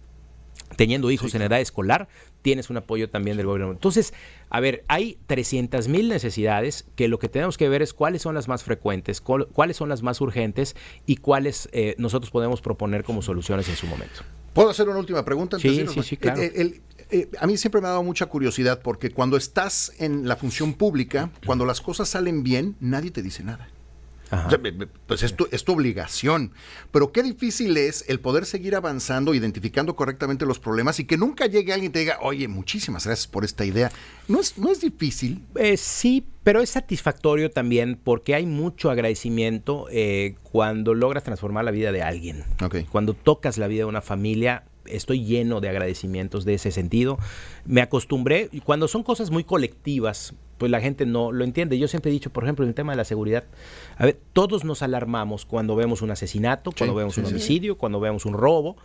teniendo 0.77 1.11
hijos 1.11 1.35
en 1.35 1.43
edad 1.43 1.61
escolar, 1.61 2.09
tienes 2.43 2.71
un 2.71 2.77
apoyo 2.77 3.09
también 3.11 3.37
del 3.37 3.47
gobierno. 3.47 3.73
Entonces, 3.73 4.13
a 4.49 4.61
ver, 4.61 4.85
hay 4.89 5.19
300 5.27 5.89
mil 5.89 6.09
necesidades 6.09 6.87
que 6.97 7.09
lo 7.09 7.19
que 7.19 7.29
tenemos 7.29 7.59
que 7.59 7.69
ver 7.69 7.83
es 7.83 7.93
cuáles 7.93 8.23
son 8.23 8.35
las 8.35 8.49
más 8.49 8.63
frecuentes, 8.63 9.21
cuáles 9.21 9.77
son 9.77 9.89
las 9.89 10.03
más 10.03 10.21
urgentes 10.21 10.77
y 11.07 11.17
cuáles 11.17 11.69
eh, 11.73 11.95
nosotros 11.99 12.31
podemos 12.31 12.61
proponer 12.61 13.05
como 13.05 13.23
soluciones 13.23 13.69
en 13.69 13.77
su 13.77 13.87
momento. 13.87 14.23
¿Puedo 14.53 14.71
hacer 14.71 14.89
una 14.89 14.99
última 14.99 15.25
pregunta? 15.25 15.59
sí, 15.59 15.87
sí, 15.87 16.03
sí, 16.03 16.17
claro. 16.17 16.41
Eh, 17.13 17.29
a 17.41 17.47
mí 17.49 17.57
siempre 17.57 17.81
me 17.81 17.89
ha 17.89 17.91
dado 17.91 18.05
mucha 18.05 18.27
curiosidad 18.27 18.83
porque 18.83 19.11
cuando 19.11 19.37
estás 19.37 19.93
en 19.99 20.29
la 20.29 20.37
función 20.37 20.75
pública, 20.75 21.31
cuando 21.45 21.67
las 21.67 21.81
cosas 21.81 22.09
salen 22.09 22.45
bien, 22.45 22.77
nadie 22.79 23.11
te 23.11 23.21
dice 23.21 23.43
nada. 23.43 23.69
Pues 25.07 25.23
es 25.23 25.35
tu, 25.35 25.49
es 25.51 25.65
tu 25.65 25.73
obligación. 25.73 26.53
Pero 26.91 27.13
qué 27.13 27.23
difícil 27.23 27.77
es 27.77 28.05
el 28.09 28.21
poder 28.21 28.47
seguir 28.47 28.77
avanzando, 28.77 29.35
identificando 29.35 29.97
correctamente 29.97 30.47
los 30.47 30.59
problemas 30.59 31.01
y 31.01 31.05
que 31.05 31.17
nunca 31.17 31.47
llegue 31.47 31.73
alguien 31.73 31.91
y 31.91 31.93
te 31.93 31.99
diga, 32.01 32.19
oye, 32.23 32.49
muchísimas 32.49 33.07
gracias 33.07 33.27
por 33.27 33.45
esta 33.45 33.65
idea. 33.65 33.91
¿No 34.29 34.41
es, 34.41 34.57
no 34.59 34.71
es 34.71 34.81
difícil? 34.81 35.45
Eh, 35.57 35.77
sí, 35.77 36.27
pero 36.45 36.61
es 36.61 36.71
satisfactorio 36.71 37.51
también 37.51 37.99
porque 38.03 38.35
hay 38.35 38.47
mucho 38.47 38.91
agradecimiento 38.91 39.87
eh, 39.91 40.37
cuando 40.43 40.95
logras 40.95 41.25
transformar 41.25 41.65
la 41.65 41.71
vida 41.71 41.93
de 41.93 42.03
alguien. 42.03 42.45
Cuando 42.91 43.15
tocas 43.15 43.59
la 43.59 43.67
vida 43.67 43.81
de 43.81 43.87
una 43.87 44.01
familia, 44.01 44.65
estoy 44.87 45.25
lleno 45.25 45.61
de 45.61 45.69
agradecimientos 45.69 46.45
de 46.45 46.55
ese 46.55 46.71
sentido. 46.71 47.19
Me 47.65 47.83
acostumbré, 47.83 48.49
y 48.53 48.61
cuando 48.61 48.89
son 48.89 49.03
cosas 49.03 49.31
muy 49.31 49.45
colectivas, 49.45 50.35
pues 50.61 50.71
la 50.71 50.83
gente 50.83 51.07
no 51.07 51.33
lo 51.33 51.43
entiende. 51.45 51.79
Yo 51.79 51.89
siempre 51.89 52.11
he 52.11 52.13
dicho, 52.13 52.29
por 52.29 52.45
ejemplo, 52.45 52.67
en 52.67 52.69
el 52.69 52.75
tema 52.75 52.93
de 52.93 52.99
la 52.99 53.05
seguridad, 53.05 53.45
a 53.97 54.05
ver, 54.05 54.21
todos 54.35 54.63
nos 54.63 54.83
alarmamos 54.83 55.47
cuando 55.47 55.75
vemos 55.75 56.03
un 56.03 56.11
asesinato, 56.11 56.71
cuando 56.77 56.95
vemos 56.95 57.17
un 57.17 57.25
homicidio, 57.25 57.79
cuando 57.79 57.99
vemos 57.99 58.27
un 58.27 58.35
robo, 58.35 58.77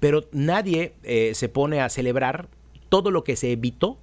pero 0.00 0.24
nadie 0.32 0.94
eh, 1.02 1.32
se 1.34 1.50
pone 1.50 1.82
a 1.82 1.90
celebrar 1.90 2.48
todo 2.88 3.10
lo 3.10 3.24
que 3.24 3.36
se 3.36 3.52
evitó 3.52 3.98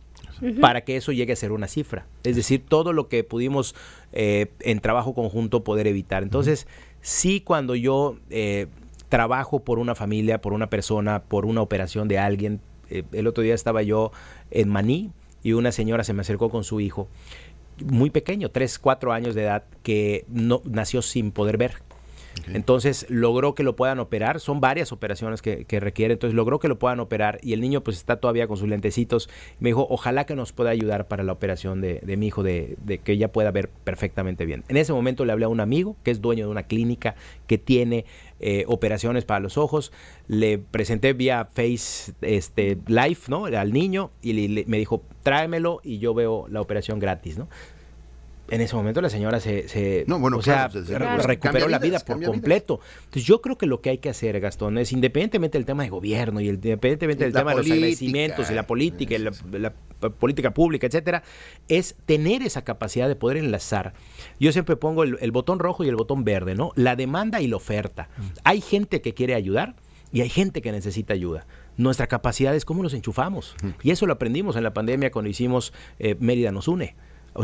para 0.62 0.82
que 0.82 0.98
eso 0.98 1.12
llegue 1.12 1.34
a 1.34 1.36
ser 1.36 1.52
una 1.52 1.68
cifra. 1.68 2.06
Es 2.24 2.36
decir, 2.36 2.64
todo 2.64 2.94
lo 2.94 3.08
que 3.08 3.24
pudimos 3.24 3.74
eh, 4.14 4.52
en 4.60 4.80
trabajo 4.80 5.16
conjunto 5.16 5.64
poder 5.64 5.88
evitar. 5.88 6.22
Entonces, 6.22 6.68
sí 7.02 7.42
cuando 7.42 7.74
yo 7.74 8.18
eh, 8.30 8.68
trabajo 9.10 9.62
por 9.62 9.80
una 9.80 9.96
familia, 9.96 10.42
por 10.42 10.54
una 10.54 10.70
persona, 10.70 11.24
por 11.24 11.48
una 11.48 11.62
operación 11.62 12.08
de 12.08 12.20
alguien. 12.20 12.62
Eh, 12.92 13.02
el 13.14 13.26
otro 13.26 13.44
día 13.44 13.56
estaba 13.56 13.82
yo 13.82 14.12
en 14.52 14.70
Maní 14.70 15.10
y 15.46 15.54
una 15.54 15.72
señora 15.72 16.04
se 16.04 16.12
me 16.14 16.22
acercó 16.22 16.50
con 16.50 16.64
su 16.64 16.80
hijo, 16.80 17.08
muy 17.86 18.10
pequeño, 18.10 18.50
3, 18.50 18.80
4 18.80 19.14
años 19.14 19.36
de 19.36 19.44
edad, 19.44 19.64
que 19.84 20.26
no, 20.28 20.64
nació 20.66 21.04
sin 21.04 21.32
poder 21.32 21.58
ver. 21.58 21.84
Entonces 22.54 23.06
logró 23.10 23.56
que 23.56 23.64
lo 23.64 23.76
puedan 23.76 24.00
operar, 24.00 24.40
son 24.40 24.62
varias 24.62 24.92
operaciones 24.92 25.42
que, 25.42 25.66
requiere, 25.80 26.14
entonces 26.14 26.36
logró 26.36 26.60
que 26.60 26.68
lo 26.68 26.80
puedan 26.80 27.00
operar 27.00 27.40
y 27.42 27.54
el 27.54 27.62
niño 27.62 27.82
pues 27.82 27.98
está 27.98 28.18
todavía 28.18 28.48
con 28.48 28.58
sus 28.58 28.68
lentecitos. 28.68 29.30
Me 29.60 29.70
dijo, 29.70 29.88
ojalá 29.90 30.26
que 30.26 30.36
nos 30.36 30.52
pueda 30.52 30.70
ayudar 30.70 31.08
para 31.08 31.24
la 31.24 31.32
operación 31.32 31.82
de, 31.82 32.02
mi 32.18 32.28
hijo, 32.28 32.44
de, 32.44 32.78
de, 32.84 33.00
que 33.00 33.14
ella 33.14 33.32
pueda 33.32 33.52
ver 33.52 33.70
perfectamente 33.70 34.46
bien. 34.46 34.64
En 34.68 34.78
ese 34.78 34.94
momento 34.94 35.26
le 35.26 35.32
hablé 35.32 35.46
a 35.46 35.50
un 35.50 35.60
amigo 35.60 35.96
que 36.04 36.12
es 36.12 36.22
dueño 36.22 36.46
de 36.46 36.52
una 36.52 36.64
clínica 36.64 37.16
que 37.48 37.58
tiene 37.58 38.06
eh, 38.42 38.66
operaciones 38.68 39.24
para 39.24 39.40
los 39.40 39.58
ojos, 39.58 39.94
le 40.28 40.58
presenté 40.58 41.14
vía 41.14 41.46
Face 41.46 42.14
este, 42.20 42.78
Live 42.86 43.20
¿no? 43.30 43.46
al 43.46 43.72
niño 43.72 44.12
y 44.22 44.66
me 44.68 44.78
dijo, 44.78 45.04
tráemelo 45.24 45.80
y 45.84 46.00
yo 46.00 46.14
veo 46.14 46.46
la 46.50 46.60
operación 46.60 47.00
gratis. 47.00 47.38
¿no? 47.38 47.48
En 48.50 48.62
ese 48.62 48.76
momento 48.76 49.02
la 49.02 49.10
señora 49.10 49.40
se, 49.40 50.06
no, 50.08 50.20
bueno, 50.20 50.38
o 50.38 50.42
sea, 50.42 50.68
recuperó 50.68 51.68
la 51.68 51.80
vida 51.80 52.00
por 52.00 52.22
completo. 52.24 52.80
Entonces 53.06 53.24
yo 53.24 53.42
creo 53.42 53.58
que 53.58 53.66
lo 53.66 53.82
que 53.82 53.90
hay 53.90 53.98
que 53.98 54.10
hacer, 54.10 54.40
Gastón, 54.40 54.78
es 54.78 54.92
independientemente 54.92 55.58
del 55.58 55.66
tema 55.66 55.84
de 55.84 55.90
gobierno 55.90 56.40
y 56.42 56.50
independientemente 56.50 57.24
del 57.24 57.34
tema 57.34 57.52
de 57.52 57.58
los 57.58 57.72
agradecimientos 57.72 58.50
y 58.52 58.54
la 58.54 58.68
política 58.68 59.16
y 59.16 59.20
la, 59.20 59.74
política 60.20 60.54
pública, 60.54 60.88
etcétera, 60.88 61.24
es 61.68 61.96
tener 62.06 62.44
esa 62.44 62.64
capacidad 62.64 63.08
de 63.08 63.16
poder 63.16 63.38
enlazar. 63.38 63.94
Yo 64.40 64.52
siempre 64.52 64.76
pongo 64.76 65.04
el, 65.04 65.18
el 65.22 65.32
botón 65.32 65.60
rojo 65.60 65.84
y 65.84 65.90
el 65.90 65.96
botón 65.96 66.24
verde, 66.24 66.54
¿no? 66.54 66.72
La 66.76 66.96
demanda 66.96 67.42
y 67.42 67.48
la 67.48 67.56
oferta. 67.56 68.10
Mm. 68.18 68.22
Hay 68.44 68.62
gente 68.62 69.02
que 69.02 69.14
quiere 69.14 69.34
ayudar 69.34 69.76
y 70.12 70.22
hay 70.22 70.30
gente 70.30 70.62
que 70.62 70.72
necesita 70.72 71.14
ayuda 71.14 71.48
nuestra 71.78 72.08
capacidad 72.08 72.56
es 72.56 72.64
cómo 72.64 72.84
nos 72.84 72.94
enchufamos. 72.94 73.56
Mm. 73.62 73.70
Y 73.84 73.92
eso 73.92 74.06
lo 74.06 74.14
aprendimos 74.14 74.56
en 74.56 74.64
la 74.64 74.74
pandemia 74.74 75.12
cuando 75.12 75.30
hicimos 75.30 75.74
eh, 76.00 76.16
Mérida 76.20 76.52
nos 76.52 76.70
une 76.70 76.96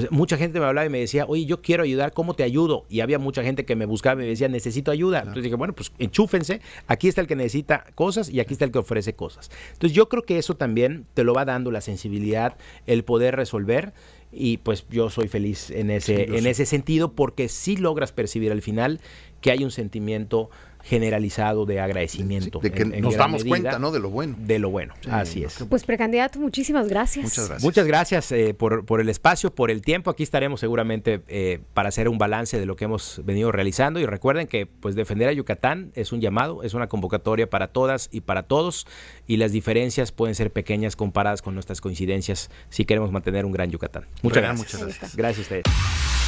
mucha 0.10 0.38
gente 0.38 0.60
me 0.60 0.66
hablaba 0.66 0.86
y 0.86 0.90
me 0.90 1.00
decía, 1.00 1.26
oye, 1.28 1.46
yo 1.46 1.62
quiero 1.62 1.84
ayudar, 1.84 2.14
¿cómo 2.14 2.34
te 2.34 2.44
ayudo? 2.44 2.86
Y 2.90 3.02
había 3.02 3.20
mucha 3.20 3.44
gente 3.44 3.66
que 3.66 3.76
me 3.76 3.86
buscaba 3.86 4.22
y 4.22 4.24
me 4.24 4.30
decía, 4.30 4.48
necesito 4.48 4.92
ayuda. 4.92 5.20
Entonces 5.20 5.44
dije, 5.44 5.56
bueno, 5.56 5.74
pues 5.74 5.92
enchúfense, 6.00 6.62
aquí 6.88 7.08
está 7.08 7.22
el 7.22 7.28
que 7.28 7.36
necesita 7.36 7.86
cosas 7.96 8.30
y 8.30 8.40
aquí 8.40 8.54
está 8.54 8.66
el 8.66 8.72
que 8.72 8.80
ofrece 8.80 9.14
cosas. 9.14 9.52
Entonces 9.74 9.96
yo 9.96 10.08
creo 10.08 10.24
que 10.24 10.38
eso 10.38 10.56
también 10.56 11.06
te 11.14 11.24
lo 11.24 11.34
va 11.34 11.46
dando 11.46 11.72
la 11.72 11.82
sensibilidad, 11.82 12.58
el 12.88 13.04
poder 13.04 13.36
resolver 13.36 13.94
y 14.32 14.58
pues 14.58 14.86
yo 14.90 15.10
soy 15.10 15.28
feliz 15.28 15.72
en 15.72 15.92
ese, 15.92 16.38
en 16.38 16.48
ese 16.48 16.66
sentido 16.66 17.12
porque 17.14 17.50
sí 17.50 17.76
logras 17.76 18.14
percibir 18.14 18.52
al 18.52 18.62
final 18.62 19.02
que 19.42 19.52
hay 19.52 19.64
un 19.64 19.72
sentimiento 19.72 20.50
generalizado 20.84 21.65
de 21.65 21.80
agradecimiento. 21.80 22.60
de 22.60 22.72
que 22.72 22.86
nos 22.86 23.15
damos 23.15 23.44
cuenta, 23.44 23.80
¿no? 23.80 23.91
De 23.91 24.00
lo 24.00 24.10
bueno. 24.10 24.36
De 24.39 24.60
lo 24.60 24.70
bueno, 24.70 24.94
así 25.10 25.44
es. 25.44 25.63
Pues 25.70 25.84
precandidato, 25.84 26.39
muchísimas 26.39 26.88
gracias. 26.88 27.26
Muchas 27.26 27.48
gracias. 27.48 27.63
Muchas 27.63 27.88
gracias 27.88 28.32
eh, 28.32 28.54
por, 28.54 28.86
por, 28.86 29.02
el 29.02 29.10
espacio, 29.10 29.54
por 29.54 29.72
el 29.72 29.82
tiempo. 29.82 30.10
Aquí 30.10 30.24
estaremos 30.24 30.60
seguramente 30.60 31.22
eh, 31.28 31.60
para 31.74 31.89
hacer 31.89 32.10
un 32.10 32.17
balance 32.17 32.60
de 32.60 32.65
lo 32.65 32.76
que 32.76 32.86
hemos 32.86 33.22
venido 33.24 33.52
realizando. 33.52 34.00
Y 34.00 34.06
recuerden 34.06 34.48
que 34.48 34.65
pues 34.65 34.96
defender 34.96 35.30
a 35.30 35.34
Yucatán 35.34 35.91
es 35.96 36.12
un 36.12 36.22
llamado, 36.22 36.63
es 36.63 36.74
una 36.74 36.88
convocatoria 36.88 37.50
para 37.50 37.67
todas 37.67 38.10
y 38.12 38.22
para 38.22 38.44
todos. 38.44 38.88
Y 39.28 39.38
las 39.38 39.52
diferencias 39.52 40.12
pueden 40.12 40.36
ser 40.36 40.52
pequeñas 40.52 40.96
comparadas 40.96 41.41
con 41.41 41.54
nuestras 41.54 41.82
coincidencias 41.82 42.50
si 42.70 42.86
queremos 42.86 43.12
mantener 43.12 43.46
un 43.46 43.52
gran 43.52 43.70
Yucatán. 43.72 44.08
Muchas 44.22 44.44
gracias. 44.44 44.74
Muchas 44.74 44.82
gracias. 44.82 45.15
Gracias 45.15 45.39
a 45.39 45.41
ustedes. 45.41 46.21